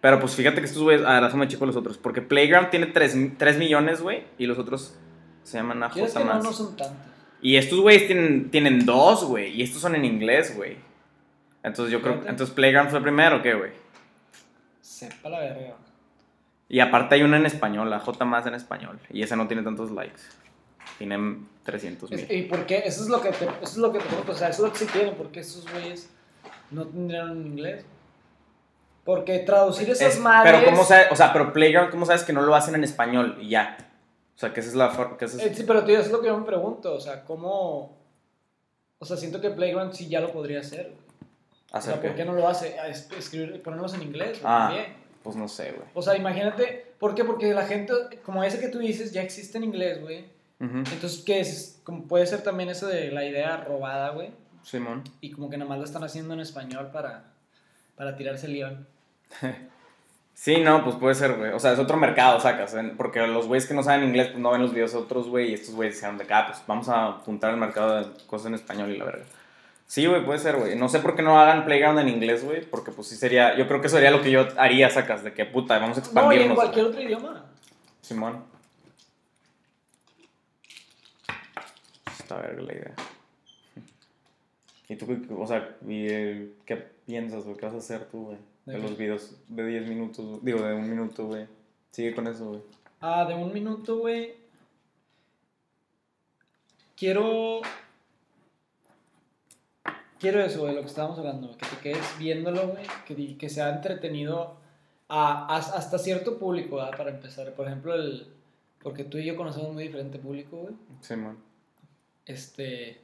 [0.01, 2.87] Pero pues fíjate que estos güeyes, a ver, déjame checo los otros, porque Playground tiene
[2.87, 4.97] 3, millones, güey, y los otros
[5.43, 6.45] se llaman AJ ¿Quieres que no, más.
[6.45, 6.97] no son tantos?
[7.43, 10.79] Y estos güeyes tienen, tienen dos, güey, y estos son en inglés, güey.
[11.63, 12.31] Entonces yo creo, Fíjate.
[12.31, 13.73] entonces Playground fue primero, ¿qué, güey?
[14.81, 15.75] Sepa la verga.
[16.71, 19.63] Y aparte hay una en español, la J más en español, y esa no tiene
[19.63, 20.23] tantos likes.
[20.97, 22.39] Tienen 300 Es- mil.
[22.39, 22.83] ¿Y por qué?
[22.85, 24.33] Eso es lo que te, eso es lo que te pregunto.
[24.33, 25.15] O sea, eso es lo que sí tienen.
[25.15, 26.09] ¿Por qué esos güeyes
[26.71, 27.85] no tendrían en inglés?
[29.05, 30.55] Porque traducir esas Es- madres...
[30.61, 33.37] Pero cómo sabes, o sea, pero Playground, ¿cómo sabes que no lo hacen en español
[33.41, 33.77] y ya?
[34.35, 36.21] O sea, que esa es la forma, es- Eh, sí, pero tío, eso es lo
[36.21, 36.95] que yo me pregunto.
[36.95, 37.97] O sea, ¿cómo...?
[38.99, 40.87] O sea, siento que Playground sí ya lo podría hacer.
[40.87, 40.99] güey.
[41.73, 42.17] O hacer sea, ¿por qué?
[42.17, 42.77] qué no lo hace?
[43.19, 44.67] Escribir, ponerlos en inglés Ah.
[44.69, 44.97] también.
[45.23, 45.87] Pues no sé, güey.
[45.95, 46.93] O sea, imagínate...
[46.99, 47.25] ¿Por qué?
[47.25, 47.93] Porque la gente,
[48.25, 50.25] como ese que tú dices, ya existe en inglés, güey.
[50.61, 50.79] Ujú.
[50.79, 51.81] Entonces, ¿qué es?
[51.85, 54.31] Como puede ser también eso de la idea robada, güey.
[54.63, 55.03] Simón.
[55.21, 57.25] Y como que nada más lo están haciendo en español para,
[57.97, 58.87] para tirarse el león.
[60.37, 61.53] Sí, no, pues puede ser, güey.
[61.53, 62.75] O sea, es otro mercado, sacas.
[62.97, 65.51] Porque los güeyes que no saben inglés, pues no ven los videos de otros, güey.
[65.53, 68.55] Y estos güeyes dijeron de acá, pues vamos a apuntar al mercado de cosas en
[68.55, 69.25] español y la verga.
[69.87, 70.75] Sí, güey, puede ser, güey.
[70.77, 72.63] No sé por qué no hagan Playground en inglés, güey.
[72.69, 73.57] Porque pues sí sería.
[73.57, 75.23] Yo creo que eso sería lo que yo haría, sacas.
[75.23, 76.49] De que puta, vamos a No, y expandirnos.
[76.49, 76.97] en cualquier güey.
[76.97, 77.45] otro idioma.
[78.01, 78.45] Simón.
[82.35, 82.95] Está verga la idea.
[84.89, 85.07] ¿Y tú,
[85.41, 87.57] o sea, qué piensas, güey?
[87.57, 88.39] ¿Qué vas a hacer tú, güey?
[88.67, 91.47] ¿De De los videos de 10 minutos, digo, de un minuto, güey.
[91.91, 92.61] Sigue con eso, güey.
[93.01, 94.35] Ah, de un minuto, güey.
[96.97, 97.61] Quiero.
[100.19, 103.75] Quiero eso, güey, lo que estábamos hablando, que te quedes viéndolo, güey, que, que sea
[103.75, 104.57] entretenido
[105.09, 106.97] a, a- hasta cierto público, ¿verdad?
[106.97, 107.53] para empezar.
[107.55, 108.27] Por ejemplo, el.
[108.83, 110.75] Porque tú y yo conocemos muy diferente público, güey.
[111.01, 111.39] Simón.
[112.27, 113.01] Este.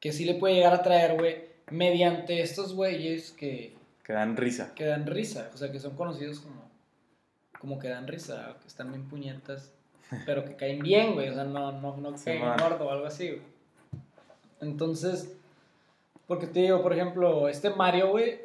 [0.00, 3.74] Que sí le puede llegar a traer, güey, mediante estos güeyes que,
[4.04, 4.74] Que dan risa.
[4.74, 6.70] que dan risa, o sea, que son conocidos como,
[7.58, 9.72] como que dan risa, que están bien puñetas,
[10.26, 12.58] pero que caen bien, güey, o sea, no, no, no Sí, caen man.
[12.60, 13.40] gordo o algo así, güey.
[14.60, 15.34] Entonces,
[16.26, 18.40] porque te digo, por ejemplo, este Mario, güey,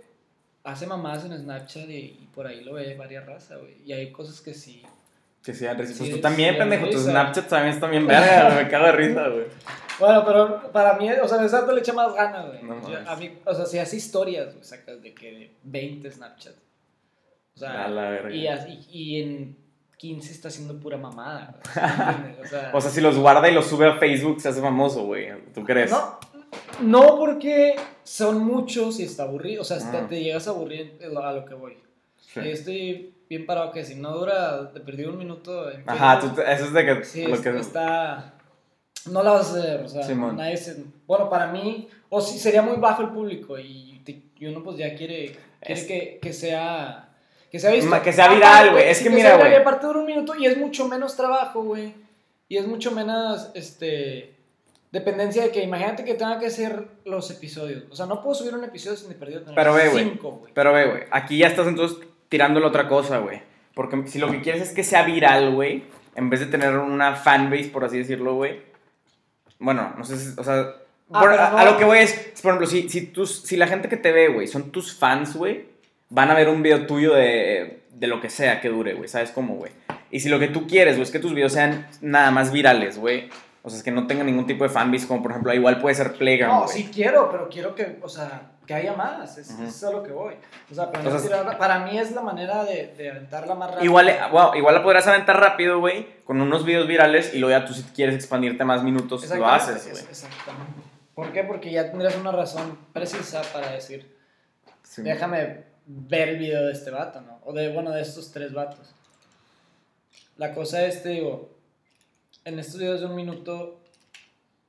[0.63, 4.13] hace mamadas en Snapchat y, y por ahí lo ve varias razas, güey, y hay
[4.13, 4.81] cosas que sí.
[5.43, 5.93] Que dan risa.
[5.97, 6.85] Pues Sí, tú también, sí pendejo.
[6.87, 7.11] Tus risa.
[7.11, 8.49] Snapchats también están bien verga.
[8.61, 9.45] Me cago de risa, güey.
[9.99, 12.63] Bueno, pero para mí, o sea, Besato le echa más ganas, güey.
[12.63, 13.07] No Yo- mames.
[13.07, 16.53] a mí, o sea, si hace historias, güey, sacas de que de 20 Snapchat.
[17.55, 18.31] O sea, A la verga.
[18.33, 19.57] y, así- y en
[19.97, 22.45] 15 está haciendo pura mamada, güey, ¿sí me entiendes?
[22.45, 25.03] O sea, O sea, si los guarda y los sube a Facebook, se hace famoso,
[25.05, 25.27] güey.
[25.53, 25.91] ¿Tú crees?
[25.91, 26.17] no,
[26.81, 30.07] no porque son muchos y está aburrido, o sea, hasta Ah.
[30.07, 31.77] te llegas a aburrir a lo- que voy.
[32.17, 32.39] Sí.
[32.41, 35.69] Y estoy bien parado que si no dura, te perdí un minuto.
[35.71, 37.03] en Ajá, tú, te- eso es de que.
[37.05, 38.33] Sí, lo es- que está.
[39.09, 40.35] No la vas a hacer, o sea, Simón.
[40.35, 44.45] nadie se- Bueno, para mí, o si sería muy bajo el público y, te- y
[44.47, 47.05] uno pues ya quiere, quiere Es- que, que sea.
[47.51, 48.01] Que sea visto.
[48.03, 49.55] Que sea viral, güey, es sí, que sea mira, güey.
[49.55, 51.93] Aparte dura un minuto y es mucho menos trabajo, güey.
[52.47, 54.35] Y es mucho menos, este.
[54.91, 57.83] Dependencia de que, imagínate que tenga que hacer los episodios.
[57.91, 60.51] O sea, no puedo subir un episodio sin de perdido tener Pero ve, cinco, güey.
[60.53, 63.41] Pero ve, güey, aquí ya estás entonces tirándole otra cosa, güey.
[63.73, 65.83] Porque si lo que quieres es que sea viral, güey,
[66.15, 68.61] en vez de tener una fanbase, por así decirlo, güey.
[69.59, 70.73] Bueno, no sé si, o sea,
[71.11, 73.57] Ah, por- a, no- a lo que voy es, por ejemplo, si, si, tus, si
[73.57, 75.65] la gente que te ve, güey, son tus fans, güey,
[76.09, 79.31] van a ver un video tuyo de, de lo que sea que dure, güey, ¿sabes
[79.31, 79.71] cómo, güey?
[80.11, 82.97] Y si lo que tú quieres, güey, es que tus videos sean nada más virales,
[82.99, 83.29] güey.
[83.63, 85.95] O sea, es que no tengan ningún tipo de fanbase, como por ejemplo, igual puede
[85.95, 86.77] ser Playground, No, güey.
[86.77, 89.35] sí quiero, pero quiero que, o sea, que haya más.
[89.35, 89.63] Es, Ujú.
[89.63, 90.35] es a lo que voy.
[90.71, 93.83] O sea, para, mí es la manera de, de aventarla más rápido.
[93.83, 97.59] Igual, eh, wow, igual la podrás aventar rápido, güey, con unos videos virales y luego
[97.59, 100.03] ya tú si quieres expandirte más minutos, lo haces, güey.
[100.03, 100.81] Exactamente.
[101.15, 101.43] ¿Por qué?
[101.45, 104.15] Porque ya tendrías una razón precisa para decir,
[104.83, 105.01] Sí.
[105.01, 107.39] déjame ver el video de este vato, ¿no?
[107.45, 108.93] O de, bueno, de estos tres vatos.
[110.37, 111.57] La cosa es, te digo,
[112.45, 113.81] en estos videos de un minuto,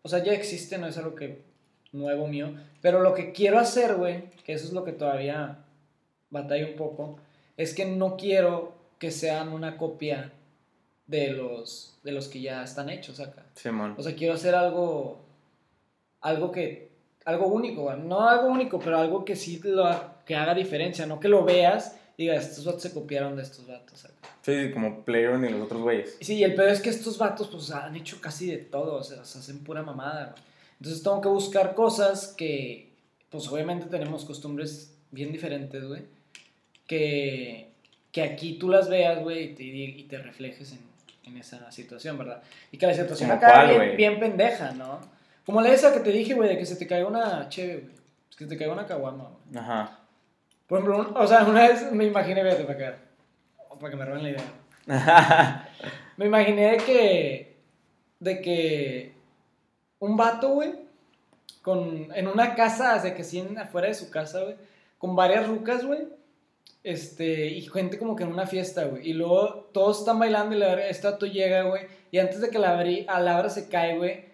[0.00, 1.49] o sea, ya existe, no es algo que
[1.92, 5.58] nuevo mío, pero lo que quiero hacer, güey, que eso es lo que todavía
[6.30, 7.18] batalla un poco,
[7.56, 10.32] es que no quiero que sean una copia
[11.06, 13.44] de los, de los que ya están hechos acá.
[13.54, 13.94] Simón.
[13.98, 15.20] O sea, quiero hacer algo,
[16.20, 16.90] algo que,
[17.24, 17.98] algo único, güey.
[17.98, 19.84] no algo único, pero algo que sí lo,
[20.24, 23.66] que haga diferencia, no que lo veas y digas, estos vatos se copiaron de estos
[23.66, 24.04] vatos.
[24.04, 24.14] acá".
[24.42, 26.16] Sí, sí, como Playground y los otros güeyes.
[26.20, 29.02] Sí, y el peor es que estos vatos pues han hecho casi de todo, o
[29.02, 30.26] sea, se hacen pura mamada.
[30.32, 30.49] güey.
[30.80, 32.92] Entonces tengo que buscar cosas que,
[33.28, 36.02] pues obviamente tenemos costumbres bien diferentes, güey,
[36.86, 37.70] que,
[38.12, 40.80] que aquí tú las veas, güey, y te, y te reflejes en,
[41.24, 42.42] en esa situación, ¿verdad?
[42.72, 45.00] Y que la situación ¿Como acá cuál, bien, bien pendeja, ¿no?
[45.44, 47.94] Como la esa que te dije, güey, de que se te caiga una cheve, güey.
[48.36, 49.62] Que se te caiga una caguama, güey.
[49.62, 49.98] Ajá.
[50.66, 52.98] Por ejemplo, o sea, una vez me imaginé, vete para acá,
[53.78, 54.44] para que me roben la idea.
[56.16, 57.56] Me imaginé de que.
[58.18, 59.14] De que.
[60.00, 60.72] Un vato, güey.
[61.62, 64.56] Con, en una casa, de que sí, afuera de su casa, güey.
[64.98, 66.00] Con varias rucas, güey.
[66.82, 69.08] Este, y gente como que en una fiesta, güey.
[69.08, 71.82] Y luego todos están bailando y la verga, este vato llega, güey.
[72.10, 74.24] Y antes de que la abrí, a la hora se cae, güey.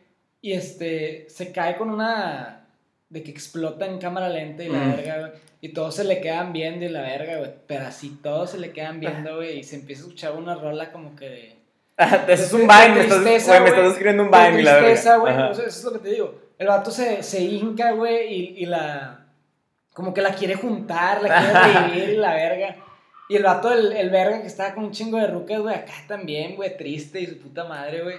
[0.40, 2.62] Y este, se cae con una.
[3.08, 4.96] De que explota en cámara lenta y la Mm.
[4.96, 5.32] verga, güey.
[5.60, 7.50] Y todos se le quedan viendo y la verga, güey.
[7.66, 9.58] Pero así todos se le quedan viendo, güey.
[9.58, 11.55] Y se empieza a escuchar una rola como que de.
[12.28, 15.34] Es un Vine, me estás, güey, me estás escribiendo un Vine la tristeza, güey.
[15.50, 16.34] Eso es lo que te digo.
[16.58, 19.26] El vato se, se hinca, güey, y, y la.
[19.92, 22.76] Como que la quiere juntar, la quiere revivir y la verga.
[23.28, 25.94] Y el vato, el, el verga que estaba con un chingo de rucas, güey, acá
[26.06, 28.16] también, güey, triste y su puta madre, güey.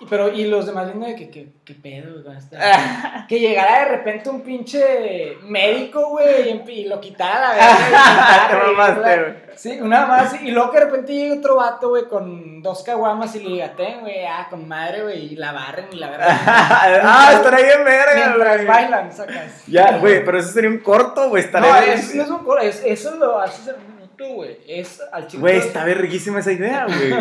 [0.00, 2.36] Y, pero, y los demás viendo de que, que, que pedo, güey,
[3.28, 7.52] Que llegara de repente un pinche médico, güey, y, lo quitara,
[8.94, 9.34] güey.
[9.56, 10.40] Sí, una más.
[10.40, 13.72] Y luego que de repente llega otro vato, güey, con dos caguamas y le diga,
[13.74, 16.28] ten, güey, ah, con madre, güey, y la barren y la verdad.
[16.46, 18.66] ah, estaría bien verga, Mientras güey.
[18.66, 19.66] bailan, sacas.
[19.66, 21.42] Ya, güey, pero eso sería un corto, güey.
[21.42, 24.28] Estaría No, bien- es, no es un coro, es, eso lo haces en un minuto,
[24.34, 24.58] güey.
[24.68, 25.40] Es al chico.
[25.40, 27.12] Güey, está verguísima esa idea, güey.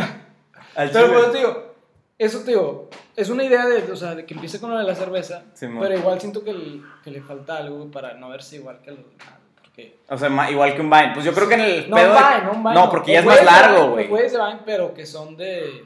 [0.75, 1.17] Al Pero chile.
[1.17, 1.66] pues te digo,
[2.19, 4.83] eso te digo, es una idea de, o sea, de que empiece con lo de
[4.85, 8.79] la cerveza, pero igual siento que, el- que le falta algo para no verse igual
[8.81, 8.99] que los.
[9.61, 9.99] Porque...
[10.09, 11.11] O sea, igual que un Vine.
[11.13, 12.09] Pues yo creo que en el No, pedo.
[12.09, 12.75] un de- Vine, no un Vine.
[12.75, 14.03] No, porque ya es Los más largo, güey.
[14.05, 15.83] Los güeyes de Vine, pero que son de.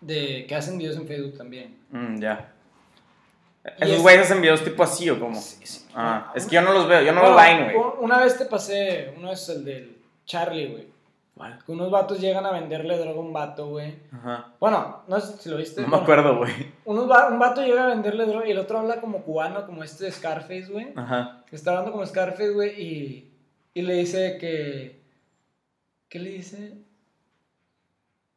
[0.00, 1.78] de que hacen videos en Facebook también.
[1.90, 2.50] Mm, ya.
[3.78, 5.40] Esos es- güeyes hacen videos tipo así o cómo.
[5.40, 5.86] Sí, sí.
[5.94, 7.76] Ah, es que yo no los veo, yo no veo Vine, güey.
[7.76, 10.93] un- Una vez te pasé, uno es el del Charlie, güey.
[11.66, 13.98] Que unos vatos llegan a venderle droga a un vato, güey.
[14.12, 14.52] Ajá.
[14.60, 15.82] Bueno, no sé si lo viste.
[15.82, 16.52] No me acuerdo, güey.
[16.86, 20.04] va- un vato llega a venderle droga y el otro habla como cubano, como este
[20.04, 20.92] de Scarface, güey.
[20.94, 21.42] Ajá.
[21.50, 23.32] Está hablando como Scarface, güey, y,
[23.74, 25.02] y le dice que...
[26.08, 26.78] ¿Qué le dice?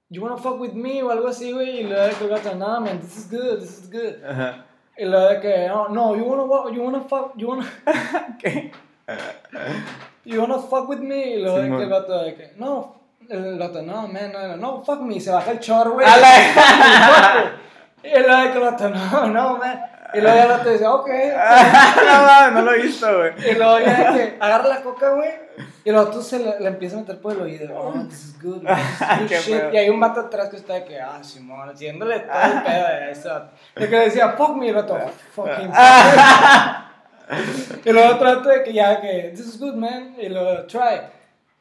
[0.10, 1.82] You wanna fuck with me o algo así, güey.
[1.82, 4.24] Y le da que el gato, no, man, this is good, this is good.
[4.26, 4.66] Ajá.
[4.98, 7.68] Y le da que, no, no, you wanna, wa- you wanna fuck, you wanna,
[8.42, 8.72] ¿Qué?
[10.28, 11.36] you wanna fuck with me.
[11.36, 11.78] Y luego de Simón.
[11.80, 12.96] que el vato de que, no,
[13.30, 15.16] el vato, no, man, no, no, no, fuck me.
[15.16, 16.06] Y se baja el chor, güey.
[16.06, 17.52] La-
[18.04, 19.82] Y luego de que el vato, no, no, man.
[20.14, 21.10] Y luego el vato dice, ok.
[22.06, 23.32] no no lo he visto, güey.
[23.52, 25.30] Y luego ya de que agarra la coca, güey.
[25.84, 27.78] Y luego tú se le, le empieza a meter por el oído.
[27.78, 28.78] Oh, this is good, man,
[29.28, 29.60] this is good shit.
[29.62, 29.74] pedo.
[29.74, 32.88] Y hay un vato atrás que está de que, ah, Simón, haciéndole todo el pedo
[32.88, 33.50] de vato.
[33.76, 34.98] De que le decía, fuck me, y el vato,
[35.34, 35.72] fuck him.
[37.86, 40.16] Y luego otro vato de que ya, que, this is good, man.
[40.20, 41.02] Y luego, try.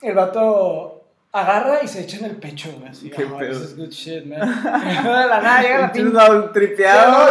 [0.00, 2.90] El vato agarra y se echa en el pecho, güey.
[2.90, 3.50] Así, Qué oh, pedo.
[3.50, 4.40] this is good shit, man.
[4.42, 6.52] Y luego de la nada llega la pinche.
[6.52, 7.28] Tripeado.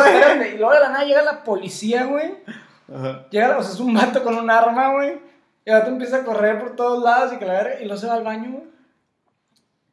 [0.53, 2.35] Y luego de la nada llega la policía, güey.
[2.93, 3.25] Ajá.
[3.29, 5.19] Llega, o sea, es un vato con un arma, güey.
[5.65, 7.97] Y el vato empieza a correr por todos lados y que la verga, y luego
[7.99, 8.74] se va al baño, güey.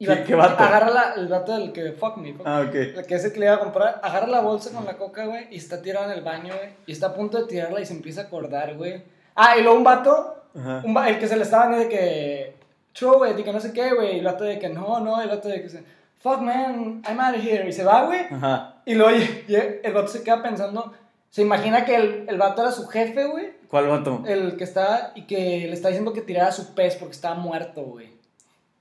[0.03, 0.63] Y ¿Qué- va- qué vato?
[0.65, 2.47] Agarra la, el vato del que fuck me, fuck.
[2.47, 2.75] Ah, ok.
[2.75, 5.27] El que es el que le iba a comprar, agarra la bolsa con la coca,
[5.27, 6.71] güey, y está tirado en el baño, güey.
[6.87, 9.03] Y está a punto de tirarla y se empieza a acordar, güey.
[9.37, 10.83] Ah, y luego un vato, Ajá.
[10.85, 12.57] un el que se le estaba dando de que,
[12.95, 14.17] throw it, y que no sé qué, güey.
[14.17, 15.85] Y el vato de que no, no, y el vato de que se,
[16.19, 17.69] fuck man, I'm out of here.
[17.69, 18.21] Y se va, güey.
[18.31, 18.75] Ajá.
[18.85, 19.17] Y luego
[19.49, 20.93] lle- el vato se queda pensando,
[21.31, 23.53] se imagina que el, el vato era su jefe, güey.
[23.69, 24.23] ¿Cuál vato?
[24.27, 27.83] El que está y que le está diciendo que tirara su pez porque estaba muerto,
[27.85, 28.21] güey.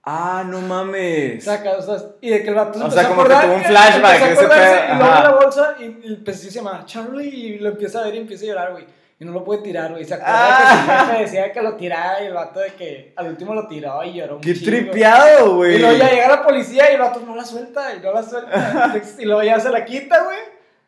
[0.04, 1.44] Ah, no mames.
[1.44, 3.64] Saca, o sea, y de que el vato se O sea, como que tuvo un
[3.64, 7.70] flashback, ese pedo, Y luego la bolsa y, el pez se llama Charlie y lo
[7.70, 8.86] empieza a ver y empieza a llorar, güey.
[9.20, 10.04] Y no lo puede tirar, güey.
[10.04, 10.72] Se acuerda Ah.
[10.72, 13.68] que su jefe decía que lo tirara y el vato de que al último lo
[13.68, 14.66] tiró y lloró un Qué chingo.
[14.66, 15.76] tripeado, güey.
[15.76, 18.24] Y luego ya llega la policía y el vato no la suelta y no la
[18.24, 18.96] suelta.
[19.20, 20.38] y luego ya se la quita, güey.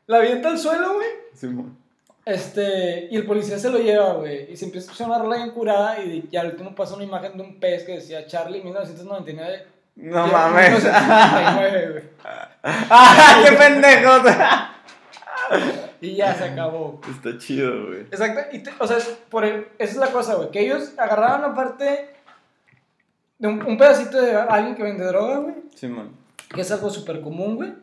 [0.08, 1.08] La avienta al suelo, güey.
[1.36, 1.78] Simón.
[2.26, 4.52] Este, y el policía se lo lleva, güey.
[4.52, 6.00] Y se empieza a escuchar una rola bien curada.
[6.02, 9.66] Y ya al último pasa una imagen de un pez que decía Charlie 1999.
[9.98, 10.70] No y- mames.
[10.84, 12.04] 1999, güey.
[12.64, 14.12] ¡Ah, qué pendejo!
[16.02, 17.00] Y ya se acabó.
[17.10, 18.02] Está chido, güey.
[18.02, 18.56] Exacto.
[18.56, 18.98] Y te- o sea,
[19.30, 20.50] por el- esa es la cosa, güey.
[20.52, 22.10] Que ellos agarraban la parte
[23.38, 25.56] de un, un pedacito de alguien que vende droga, güey.
[25.76, 26.12] Simón.
[26.54, 27.74] Que es algo súper común, güey.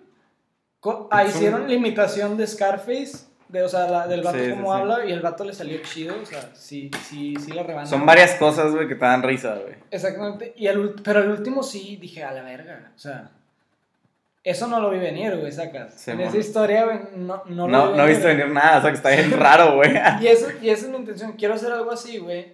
[0.81, 3.29] Co- ah, hicieron la imitación de Scarface.
[3.51, 4.81] De, o sea, la- del vato Sí, como sí.
[4.81, 5.05] habla.
[5.07, 6.15] Y el vato le salió chido.
[6.23, 7.87] O sea, sí, sí, sí la rebanó.
[7.87, 9.75] Son varias cosas, güey, que te dan risa, güey.
[9.91, 10.53] Exactamente.
[10.57, 12.93] Y el, pero el último sí dije, a la verga.
[12.95, 13.31] O sea,
[14.45, 16.07] eso no lo vi venir, güey, sacas.
[16.09, 16.27] En mon.
[16.29, 18.97] esa historia, güey, no, no, No, lo vi no, viste venir nada, o sea, que
[18.97, 19.91] está bien raro, güey.
[20.21, 21.33] Y, eso, y esa es mi intención.
[21.33, 22.53] Quiero hacer algo así, güey.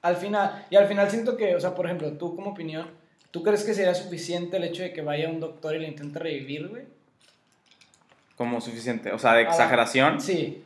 [0.00, 0.66] Al final.
[0.70, 2.90] Y al final siento que, o sea, por ejemplo, tú como opinión,
[3.30, 6.18] ¿tú crees que sería suficiente el hecho de que vaya un doctor y le intente
[6.18, 6.84] revivir, güey?
[8.42, 10.20] Como suficiente, o sea, de Ah, exageración.
[10.20, 10.64] Sí.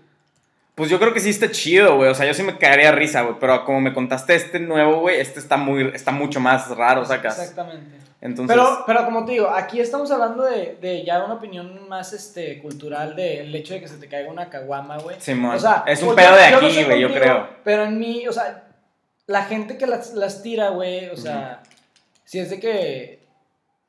[0.74, 2.08] Pues yo creo que sí está chido, güey.
[2.10, 3.36] O sea, yo sí me caería risa, güey.
[3.38, 7.38] Pero como me contaste este nuevo, güey, este está muy, está mucho más raro, sacas.
[7.38, 7.96] Exactamente.
[8.22, 8.56] Entonces.
[8.56, 12.58] Pero, pero como te digo, aquí estamos hablando de, de ya una opinión más este,
[12.60, 15.16] cultural del hecho de que se te caiga una caguama, güey.
[15.20, 17.46] Simón, O sea, es un pues pedo de aquí, güey, yo creo.
[17.62, 18.64] Pero en mí, o sea,
[19.26, 21.62] la gente que las, las tira, güey, o sea,
[22.24, 23.26] si es de que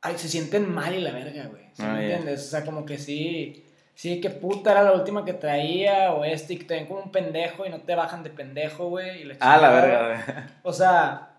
[0.02, 1.64] ay, se sienten mal y la verga, güey.
[1.74, 2.16] ¿Sí Ah, me ya.
[2.16, 2.46] entiendes?
[2.48, 3.66] O sea, como que sí,
[3.98, 7.00] sí, que puta era la última que traía, o este, y que te ven como
[7.02, 9.22] un pendejo y no te bajan de pendejo, güey.
[9.22, 10.46] y la Ah, la verga, güey.
[10.64, 11.30] O sea,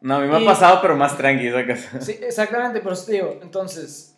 [0.00, 1.88] No, a mí me Y- ha pasado, pero más tranqui, sacas.
[2.04, 3.38] Sí, exactamente, por eso te digo.
[3.42, 4.14] Entonces,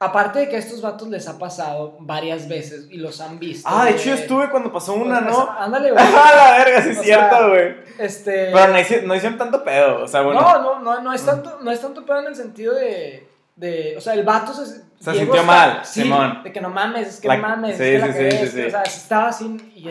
[0.00, 3.68] aparte de que a estos vatos les ha pasado varias veces y los han visto.
[3.70, 5.50] Ah, de hecho yo estuve cuando pasó una, pues, ¿no?
[5.50, 6.04] Ándale, güey.
[6.06, 7.76] Ah, la verga, sí es cierto, güey.
[7.98, 8.50] Este.
[8.52, 10.40] Pero no hicieron, no hicieron tanto pedo, o sea, bueno.
[10.40, 13.94] No, no, no, no es tanto, no es tanto pedo en el sentido de, de,
[13.96, 16.42] o sea, el vato se, Se Diego sintió está- mal, sí, Simón.
[16.42, 18.30] de que no mames, es que Like, no mames, sí, es que la sí, que
[18.30, 18.66] sí, ves, sí, sí.
[18.66, 19.88] o sea, estaba así y,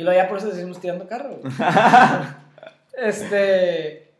[0.00, 1.40] y luego ya por eso decimos tirando carro.
[2.96, 4.12] este,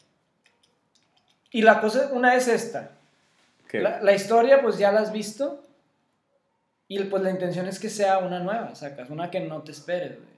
[1.50, 2.90] y la cosa, una es esta,
[3.72, 5.64] la, la historia pues ya la has visto
[6.86, 10.16] y pues la intención es que sea una nueva, sacas, una que no te esperes,
[10.16, 10.28] güey.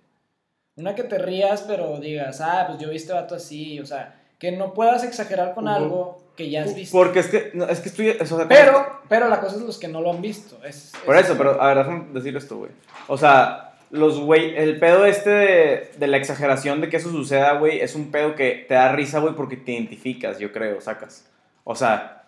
[0.76, 4.14] Una que te rías pero digas, ah, pues yo vi este vato así, o sea,
[4.38, 6.96] que no puedas exagerar con algo que ya has visto.
[6.96, 9.78] Porque es que, no, es que estoy, o sea, Pero, pero la cosa es los
[9.78, 10.58] que no lo han visto.
[10.64, 12.70] Es, Por es- eso, pero a ver, déjame decir esto, güey.
[13.08, 17.52] O sea, los güey, el pedo este de, de la exageración de que eso suceda,
[17.58, 21.26] güey, es un pedo que te da risa, güey, porque te identificas, yo creo, sacas.
[21.64, 22.22] O sea,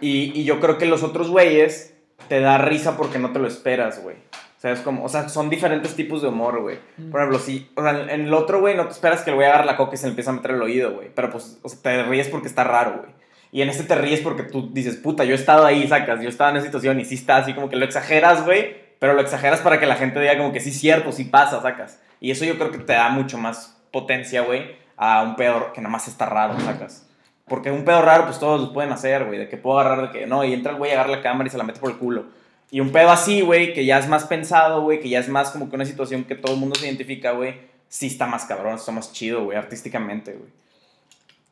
[0.00, 1.94] y, y yo creo que los otros güeyes
[2.28, 4.16] te da risa porque no te lo esperas, güey.
[4.16, 6.78] O sea, es como, o sea, son diferentes tipos de humor, güey.
[7.10, 9.36] Por ejemplo, si, o sea, en en el otro, güey, no te esperas que el
[9.36, 11.08] güey agarre la coca y se le empieza a meter el oído, güey.
[11.14, 13.10] Pero pues, o sea, te ríes porque está raro, güey.
[13.52, 16.28] Y en este te ríes porque tú dices, puta, yo he estado ahí, sacas, yo
[16.28, 19.20] estaba en esa situación y sí está así como que lo exageras, güey, pero lo
[19.20, 22.00] exageras para que la gente diga como que sí es cierto, sí pasa, sacas.
[22.20, 25.80] Y eso yo creo que te da mucho más potencia, güey, a un pedo que
[25.80, 27.06] nada más está raro, sacas.
[27.48, 30.18] Porque un pedo raro, pues todos lo pueden hacer, güey, de que puedo agarrar de
[30.18, 31.98] que, no, y entra el güey, agarra la cámara y se la mete por el
[31.98, 32.26] culo.
[32.70, 35.50] Y un pedo así, güey, que ya es más pensado, güey, que ya es más
[35.50, 37.56] como que una situación que todo el mundo se identifica, güey,
[37.88, 40.50] sí está más cabrón, está más chido, güey, artísticamente, güey.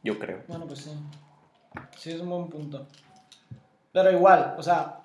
[0.05, 0.39] Yo creo.
[0.47, 0.91] Bueno, pues sí.
[1.97, 2.87] Sí, es un buen punto.
[3.93, 4.97] Pero igual, o sea,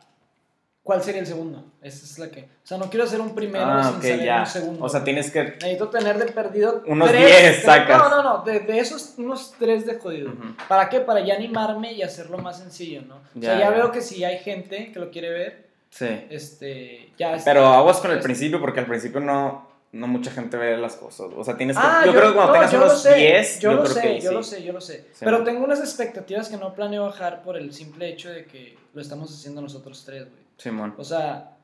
[0.83, 1.63] ¿cuál sería el segundo?
[1.81, 2.41] Esa es la que.
[2.43, 4.39] O sea, no quiero hacer un primero ah, sin ok, saber ya.
[4.41, 4.85] un segundo.
[4.85, 5.43] O sea, tienes que...
[5.43, 6.83] Necesito tener de perdido.
[6.87, 7.97] Unos tres- 10 tres- sacas.
[7.97, 8.43] No, no, no.
[8.43, 10.29] De, de esos, unos tres de jodido.
[10.31, 10.55] Ujú.
[10.67, 10.99] ¿Para qué?
[11.01, 13.15] Para ya animarme y hacerlo más sencillo, ¿no?
[13.15, 13.69] O sea, Ya, ya ya.
[13.71, 16.07] veo que si hay gente que lo quiere ver, Sí.
[16.29, 17.11] este.
[17.17, 20.95] Ya Pero aguas con el principio, porque al principio no, no mucha gente ve las
[20.95, 21.27] cosas.
[21.35, 21.83] O sea, tienes que...
[21.85, 24.19] Ah, yo, creo que cuando no, tengas unos sé, 10, yo, lo creo sé, que
[24.19, 24.35] yo sí.
[24.35, 25.05] lo sé, yo lo sé.
[25.13, 28.75] Sí, Pero tengo unas expectativas que no planeo bajar por el simple hecho de que
[28.93, 30.43] lo estamos haciendo nosotros tres, güey.
[30.57, 30.95] Simón.
[30.97, 31.57] O sea,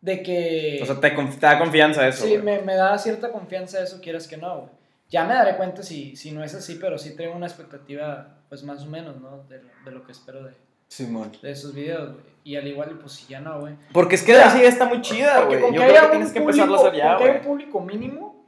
[0.00, 0.80] de que...
[0.82, 4.26] O sea, te, te da confianza eso, sí, me, me da cierta confianza eso, quieras
[4.26, 4.70] que no, güey.
[5.08, 8.64] Ya me daré cuenta si, si no es así, pero sí tengo una expectativa, pues
[8.64, 9.44] más o menos, ¿no?
[9.48, 10.52] De, de lo que espero de,
[10.88, 11.32] Simón.
[11.42, 12.24] de esos videos, güey.
[12.44, 13.74] Y al igual, pues si ya no, güey.
[13.92, 15.60] Porque es que la idea está muy chida, güey.
[15.60, 17.40] Yo creo que tienes que empezarlo a público- hacer ya, con que haya güey.
[17.40, 18.46] un público mínimo,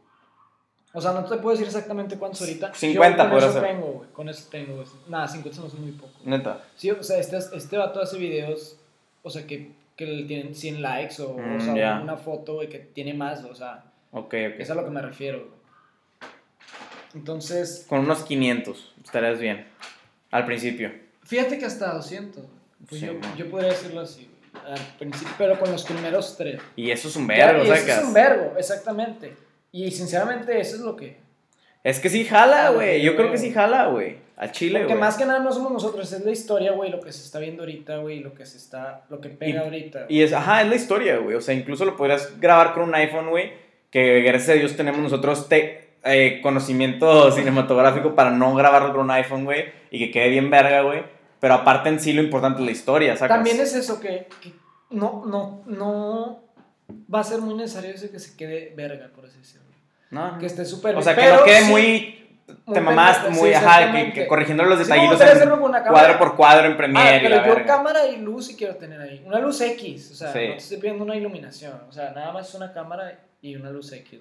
[0.95, 2.73] o sea, no te puedo decir exactamente cuántos ahorita.
[2.75, 3.63] 50 Yo con eso ser.
[3.63, 4.09] tengo, güey.
[4.11, 4.87] Con eso tengo, güey.
[5.09, 6.13] Nada, 50 no es muy poco.
[6.25, 6.65] Neta.
[6.77, 8.79] Sí, o sea, este, este vato hace videos,
[9.23, 12.01] o sea, que, que le tienen 100 likes o, Mm, o sea, ya.
[12.03, 14.35] una foto, güey, que tiene más, o sea, Ok, ok.
[14.61, 16.31] es a lo que me refiero, güey.
[17.15, 19.67] Entonces, Con unos 500 estarías bien.
[20.31, 20.91] Al principio.
[21.31, 22.57] Fíjate que hasta 200, güey.
[22.89, 23.37] Pues Sí, yo, man.
[23.37, 24.65] yo podría decirlo así, güey.
[24.75, 26.61] Al principio, pero con los primeros tres.
[26.77, 29.35] Y eso es un verbo, y eso es un verbo, exactamente.
[29.73, 31.17] Y sinceramente, eso es lo que.
[31.85, 33.01] Es que sí jala, güey.
[33.01, 33.17] Yo güey.
[33.17, 34.19] creo que sí jala, güey.
[34.37, 35.01] Al chile, Porque güey.
[35.05, 37.63] más que nada no somos nosotros, es la historia, güey, lo que se está viendo
[37.63, 40.07] ahorita, güey, lo que se está, lo que pega Y- ahorita.
[40.09, 41.37] Y es, ajá, es la historia, güey.
[41.37, 43.53] O sea, incluso lo podrías grabar con un iPhone, güey.
[43.91, 49.11] Que gracias a Dios tenemos nosotros te- eh, conocimiento cinematográfico para no grabarlo con un
[49.13, 49.67] iPhone, güey.
[49.91, 51.03] Y que quede bien verga, güey.
[51.41, 53.37] Pero aparte en sí lo importante es la historia, ¿sacas?
[53.37, 54.53] También es eso que, que
[54.91, 56.41] no, no, no
[57.13, 59.67] va a ser muy necesario eso que se quede verga, por así decirlo.
[60.11, 62.17] No, Que esté súper O sea, que no quede sí, muy...
[62.75, 63.51] Te mamaste, muy...
[63.51, 66.77] sí, ajá, que, que corrigiendo los Sí, detallitos gustaría en cuadro por cuadro en Ah,
[66.77, 67.77] Premiere y pero la yo verga.
[67.77, 69.23] cámara y luz sí quiero tener ahí.
[69.25, 70.39] Una luz X, o sea, Sí.
[70.49, 71.81] no te estoy pidiendo una iluminación.
[71.89, 74.19] O sea, nada más es una cámara y una luz X.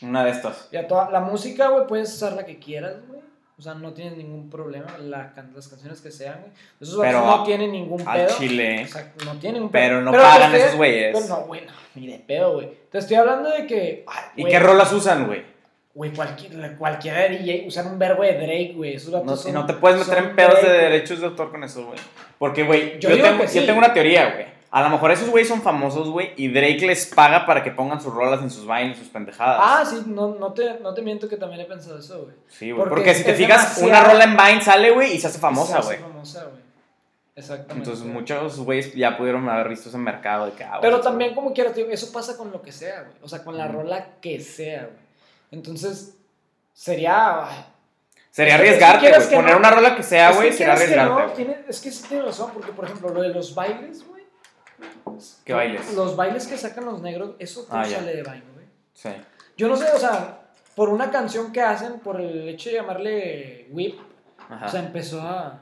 [0.00, 0.68] Una de estas.
[0.70, 3.20] Y a toda, la música, güey, puedes usar la que quieras, güey.
[3.62, 4.98] O sea, no tienes ningún problema.
[4.98, 6.52] La, las canciones que sean, güey.
[6.80, 8.36] Esos Pero no tienen ningún Al pedo.
[8.36, 8.82] chile.
[8.84, 10.00] O sea, no tienen Pero pedo.
[10.00, 11.12] no te pagan esos güeyes.
[11.16, 12.70] Pero no, güey, no, ni de pedo, güey.
[12.90, 14.04] Te estoy hablando de que.
[14.08, 15.44] ay, ¿Y güey, qué rolas usan, güey?
[15.94, 18.94] Güey, cualquier, cualquiera de DJ usan un verbo de Drake, güey.
[18.96, 21.62] Esos No, son- no te puedes meter en pedos de Drake, derechos de autor con
[21.62, 21.98] eso, güey.
[22.38, 23.60] Porque, güey, Yo yo, digo tengo, que sí.
[23.60, 24.46] yo tengo una teoría, güey.
[24.74, 28.00] A lo mejor esos güeyes son famosos, güey, y Drake les paga para que pongan
[28.00, 29.60] sus rolas en sus vainas, sus pendejadas.
[29.62, 32.34] Ah, sí, no, no, te, no te miento que también he pensado eso, güey.
[32.48, 32.78] sí, güey.
[32.88, 35.38] porque Porque, si te fijas, demasiado- una rola en Vine sale, güey, y se hace
[35.38, 35.98] famosa, Se hace güey.
[36.10, 36.62] famosa, güey.
[37.36, 37.74] Exactamente.
[37.90, 41.34] Entonces, muchos güeyes ya pudieron haber visto ese mercado de que, ah, Pero güey, también,
[41.34, 43.14] como quiera, tío, eso pasa con lo que sea, güey.
[43.22, 43.74] O sea, con la Ujú.
[43.78, 44.96] rola que sea, güey.
[45.50, 46.16] Entonces,
[46.72, 47.44] sería.
[47.46, 47.64] ay,
[48.30, 49.30] Sería arriesgarte, güey.
[49.34, 51.36] Poner no- una rola que sea, güey, sería quieras que arriesgarte, no, güey.
[51.36, 54.21] tiene- Es que sí tienes razón, porque, por ejemplo, lo de los bailes, güey.
[55.44, 55.94] ¿Qué bailes?
[55.94, 58.66] Los bailes que sacan los negros, eso Ah, sale de Vine, güey.
[58.92, 59.10] Sí.
[59.56, 60.40] Yo no sé, o sea,
[60.74, 63.98] por una canción que hacen, por el hecho de llamarle Whip,
[64.48, 64.66] Ajá.
[64.66, 65.60] o sea, empezó a.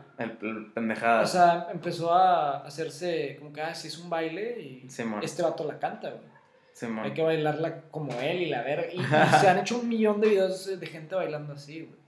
[0.74, 1.22] pendejada.
[1.22, 4.86] O sea, empezó a hacerse como que, ah, sí es un baile y
[5.22, 6.30] este vato la canta, güey.
[6.72, 7.04] Simón.
[7.04, 8.86] Hay que bailarla como él y la verga.
[8.92, 9.04] Y, y
[9.40, 12.00] se han hecho un millón de videos de gente bailando así, güey.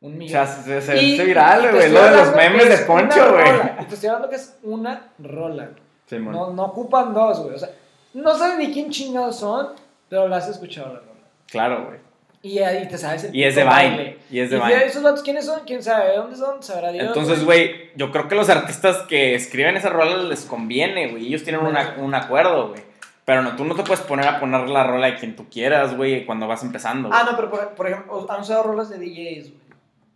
[0.00, 0.30] Un O millón.
[0.30, 1.90] sea, se, se, Y- se viral, güey.
[1.92, 3.86] Lo de los memes de Poncho, güey.
[3.86, 5.70] te estoy hablando que es una rola.
[6.06, 6.32] Simón.
[6.32, 7.54] No, no ocupan dos, güey.
[7.54, 7.70] O sea,
[8.14, 9.68] no sabes ni quién chingados son,
[10.08, 11.12] pero la has escuchado la rola.
[11.50, 11.98] Claro, güey.
[12.42, 14.18] Y ahí te sabes el Y es de baile.
[14.30, 14.84] y es de de Vine.
[14.84, 15.60] esos vatos quiénes son?
[15.66, 16.10] ¿Quién sabe?
[16.10, 16.62] ¿De dónde son?
[16.62, 17.06] Sabrá Dios.
[17.06, 21.26] Entonces, güey, yo creo que los artistas que escriben esas rolas les conviene, güey.
[21.28, 22.82] Ellos tienen una- un acuerdo, güey.
[23.24, 25.96] Pero no, tú no te puedes poner a poner la rola de quien tú quieras,
[25.96, 27.08] güey, cuando vas empezando.
[27.10, 27.32] Ah, güey.
[27.32, 29.50] no, pero por, por ejemplo, han usado rolas de DJs,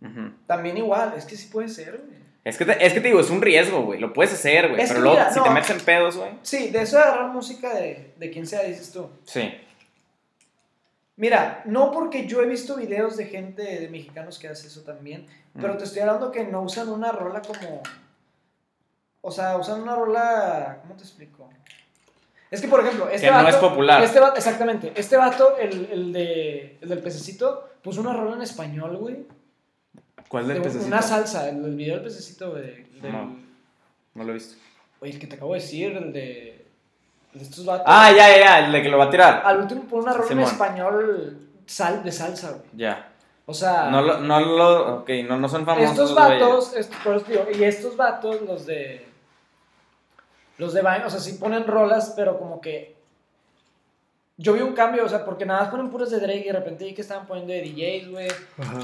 [0.01, 0.11] güey.
[0.11, 0.31] Ujú.
[0.45, 2.18] También igual, es que sí puede ser, güey.
[2.49, 3.99] Es que, te, es que te digo, es un riesgo, güey.
[3.99, 4.81] Lo puedes hacer, güey.
[4.81, 5.43] Es Pero luego, mira, si no.
[5.45, 6.31] te metes en pedos, güey.
[6.41, 9.09] Sí, de eso de agarrar música de, de quien sea, dices tú.
[9.25, 9.53] Sí.
[11.15, 15.25] Mira, no porque yo he visto videos de gente, de mexicanos que hace eso también,
[15.59, 17.81] pero te estoy hablando que no usan una rola como...
[19.21, 20.77] O sea, usan una rola...
[20.81, 21.49] ¿Cómo te explico?
[22.49, 24.01] Es que, por ejemplo, este Que no vato- es popular.
[24.01, 24.93] Este vato, exactamente.
[24.95, 29.17] Este vato, el, el, de, el del pececito, puso una rola en español, güey.
[30.27, 30.87] ¿Cuál del de pececito?
[30.87, 33.37] Una salsa, el, el video del pececito, del- No.
[34.15, 34.55] No lo he visto.
[35.01, 36.65] Oye, el que te acabo de decir, el de,
[37.33, 37.85] el de estos vatos.
[37.87, 38.65] Ah, ya, ya, ya.
[38.65, 39.41] El de que lo va a tirar.
[39.45, 42.63] Al último pone una rola en español sal, de salsa, güey.
[42.73, 43.05] Ya.
[43.45, 45.91] O sea, No lo, no lo, ok, no, no son famosos.
[45.91, 49.07] estos vatos, est- por eso te digo, y estos vatos, los de.
[50.57, 52.98] Los de Vine, o sea, sí ponen rolas, pero como que.
[54.41, 56.53] Yo vi un cambio, o sea, porque nada más ponen puras de Drake y de
[56.53, 58.27] repente vi que estaban poniendo de DJs, güey.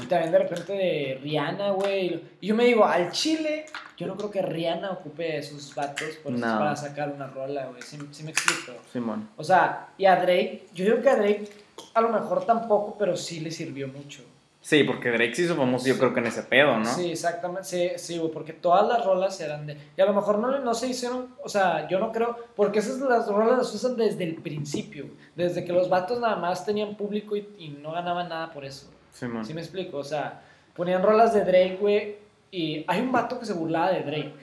[0.02, 2.22] Y también de repente de Rihanna, güey.
[2.42, 3.64] Y yo me digo, al Chile,
[3.96, 6.58] yo no creo que Rihanna ocupe esos vatos por No.
[6.58, 7.80] para sacar una rola, güey.
[7.80, 8.78] ¿Sí, sí me explico?
[8.92, 9.30] Simón.
[9.38, 11.48] O sea, y a Drake, yo digo que a Drake
[11.94, 14.22] a lo mejor tampoco, pero sí le sirvió mucho.
[14.66, 16.86] Sí, porque Drake se hizo famoso, yo creo que en ese pedo, ¿no?
[16.86, 19.76] Sí, exactamente, sí, sí, güey, porque todas las rolas eran de...
[19.96, 22.98] Y a lo mejor no, no se hicieron, o sea, yo no creo, porque esas
[22.98, 25.06] las rolas las usan desde el principio,
[25.36, 28.90] desde que los vatos nada más tenían público y, y no ganaban nada por eso.
[29.12, 29.44] Simón.
[29.44, 29.98] ¿Sí me explico?
[29.98, 30.42] O sea,
[30.74, 32.16] ponían rolas de Drake, güey,
[32.50, 34.34] y hay un vato que se burlaba de Drake